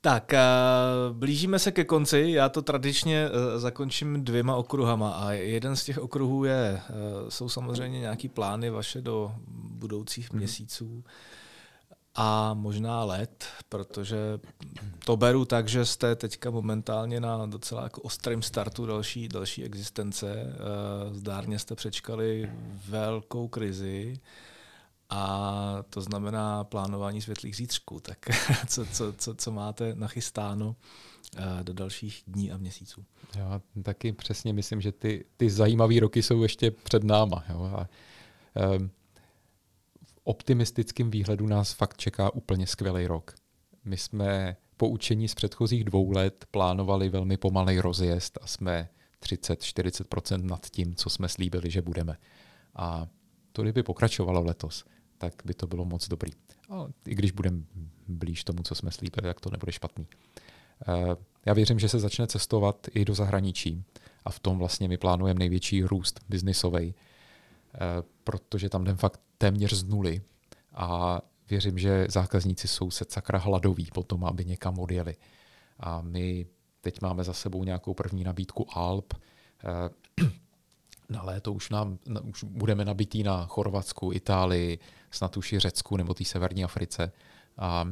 [0.00, 2.24] Tak, uh, blížíme se ke konci.
[2.28, 6.80] Já to tradičně uh, zakončím dvěma okruhama a jeden z těch okruhů je,
[7.22, 9.34] uh, jsou samozřejmě nějaký plány vaše do
[9.70, 10.38] budoucích mm.
[10.38, 11.04] měsíců
[12.14, 14.38] a možná let, protože
[15.04, 20.56] to beru tak, že jste teďka momentálně na docela jako ostrém startu další, další existence.
[21.12, 22.50] Zdárně jste přečkali
[22.88, 24.20] velkou krizi
[25.10, 28.00] a to znamená plánování světlých zítřků.
[28.00, 28.18] Tak
[28.66, 30.76] co, co, co, co máte nachystáno
[31.36, 33.04] eh, do dalších dní a měsíců?
[33.36, 37.44] Já taky přesně myslím, že ty, ty zajímavé roky jsou ještě před náma.
[37.48, 37.62] Jo?
[37.62, 37.88] A,
[38.78, 38.90] um,
[40.04, 43.34] v optimistickém výhledu nás fakt čeká úplně skvělý rok.
[43.84, 48.88] My jsme po učení z předchozích dvou let plánovali velmi pomalej rozjezd a jsme
[49.22, 52.16] 30-40% nad tím, co jsme slíbili, že budeme.
[52.74, 53.06] A
[53.52, 54.84] to kdyby pokračovalo letos,
[55.18, 56.32] tak by to bylo moc dobrý.
[56.70, 57.62] A I když budeme
[58.08, 60.06] blíž tomu, co jsme slíbili, tak to nebude špatný.
[60.88, 61.16] Eh,
[61.46, 63.84] já věřím, že se začne cestovat i do zahraničí
[64.24, 67.78] a v tom vlastně my plánujeme největší růst biznisový, eh,
[68.24, 70.22] protože tam jdem fakt téměř z nuly
[70.74, 75.16] a věřím, že zákazníci jsou se sakra hladoví po tom, aby někam odjeli.
[75.80, 76.46] A my
[76.80, 79.90] teď máme za sebou nějakou první nabídku Alp, eh,
[81.08, 84.78] na léto už, nám, na, už budeme nabitý na Chorvatsku, Itálii,
[85.10, 87.12] snad už i Řecku nebo té severní Africe.
[87.58, 87.88] A,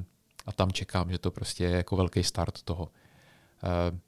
[0.46, 2.88] a tam čekám, že to prostě je jako velký start toho.
[3.62, 3.98] E,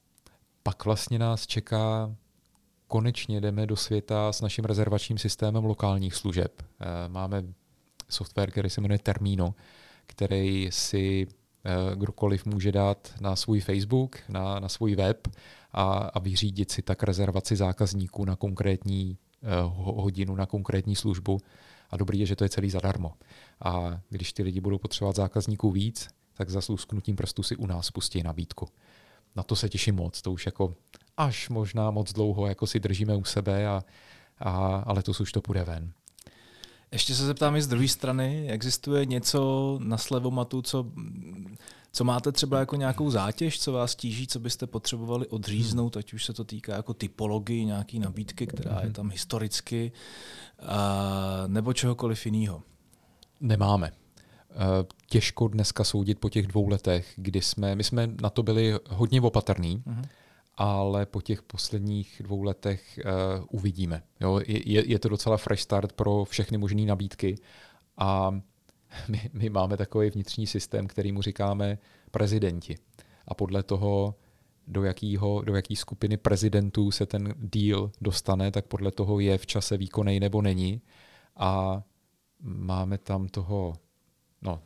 [0.63, 2.15] pak vlastně nás čeká,
[2.87, 6.63] konečně jdeme do světa s naším rezervačním systémem lokálních služeb.
[6.81, 7.45] E, máme
[8.09, 9.55] software, který se jmenuje Termino,
[10.07, 11.27] který si
[11.65, 15.29] e, kdokoliv může dát na svůj Facebook, na, na svůj web
[15.79, 19.19] a, a vyřídit si tak rezervaci zákazníků na konkrétní
[19.67, 21.41] uh, hodinu, na konkrétní službu.
[21.91, 23.13] A dobrý je, že to je celý zadarmo.
[23.65, 27.91] A když ty lidi budou potřebovat zákazníků víc, tak za slusknutím prstu si u nás
[27.91, 28.69] pustí nabídku.
[29.37, 30.23] Na to se těším moc.
[30.23, 30.75] To už jako
[31.17, 33.85] až možná moc dlouho jako si držíme u sebe, a,
[34.39, 35.93] a, ale to už to půjde ven.
[36.93, 40.87] Ještě se zeptám i z druhé strany, existuje něco na slevomatu, co
[41.93, 46.25] co máte třeba jako nějakou zátěž, co vás tíží, co byste potřebovali odříznout, ať už
[46.25, 49.93] se to týká jako typologii, nějaký nabídky, která je tam historicky,
[51.47, 52.63] nebo čehokoliv jiného?
[53.41, 53.87] Nemáme.
[53.87, 53.95] E,
[55.07, 59.21] těžko dneska soudit po těch dvou letech, kdy jsme, my jsme na to byli hodně
[59.21, 60.05] opatrní, uh-huh.
[60.57, 64.03] ale po těch posledních dvou letech uh, uvidíme.
[64.21, 67.39] Jo, je, je to docela fresh start pro všechny možné nabídky
[67.97, 68.41] a
[69.09, 71.79] my, my máme takový vnitřní systém, který mu říkáme
[72.11, 72.79] prezidenti.
[73.27, 74.15] A podle toho,
[74.67, 79.47] do, jakýho, do jaký skupiny prezidentů se ten deal dostane, tak podle toho je v
[79.47, 80.83] čase výkonný nebo není.
[81.37, 81.83] A
[82.41, 83.73] máme tam toho,
[84.43, 84.61] no,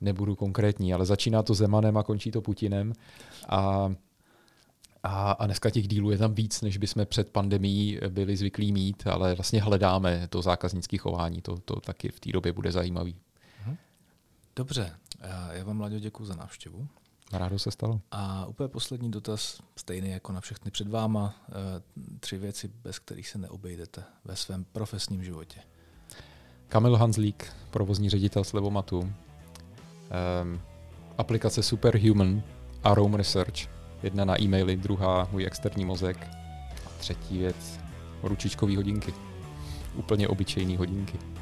[0.00, 2.92] nebudu konkrétní, ale začíná to Zemanem a končí to Putinem.
[3.48, 3.92] A,
[5.02, 9.06] a, a dneska těch dílů je tam víc, než bychom před pandemí byli zvyklí mít,
[9.06, 11.42] ale vlastně hledáme to zákaznické chování.
[11.42, 13.16] To, to taky v té době bude zajímavý.
[14.56, 14.92] Dobře,
[15.52, 16.88] já vám, Mladěo, děkuji za návštěvu.
[17.32, 18.00] Rádo se stalo.
[18.10, 21.34] A úplně poslední dotaz, stejný jako na všechny před váma.
[21.48, 21.82] Eh,
[22.20, 25.60] tři věci, bez kterých se neobejdete ve svém profesním životě.
[26.68, 28.98] Kamil Hanzlík, provozní ředitel Slevomatu.
[29.00, 30.60] Um,
[31.18, 32.42] aplikace Superhuman
[32.82, 33.68] a Rome Research.
[34.02, 36.28] Jedna na e-maily, druhá můj externí mozek.
[36.86, 37.80] A třetí věc,
[38.22, 39.14] ručičkové hodinky.
[39.94, 41.33] Úplně obyčejné hodinky.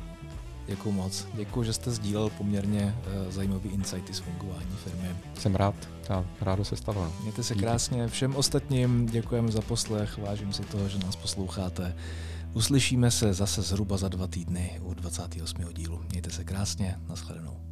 [0.66, 1.26] Děkuji moc.
[1.34, 2.94] Děkuji, že jste sdílel poměrně
[3.24, 5.08] uh, zajímavý insighty z fungování firmy.
[5.38, 5.74] Jsem rád
[6.10, 7.04] a rádo se stalo.
[7.04, 7.12] No.
[7.22, 7.64] Mějte se Díky.
[7.64, 8.08] krásně.
[8.08, 11.96] Všem ostatním děkujeme za poslech, vážím si toho, že nás posloucháte.
[12.54, 15.72] Uslyšíme se zase zhruba za dva týdny u 28.
[15.72, 16.00] dílu.
[16.10, 17.71] Mějte se krásně, nashledanou.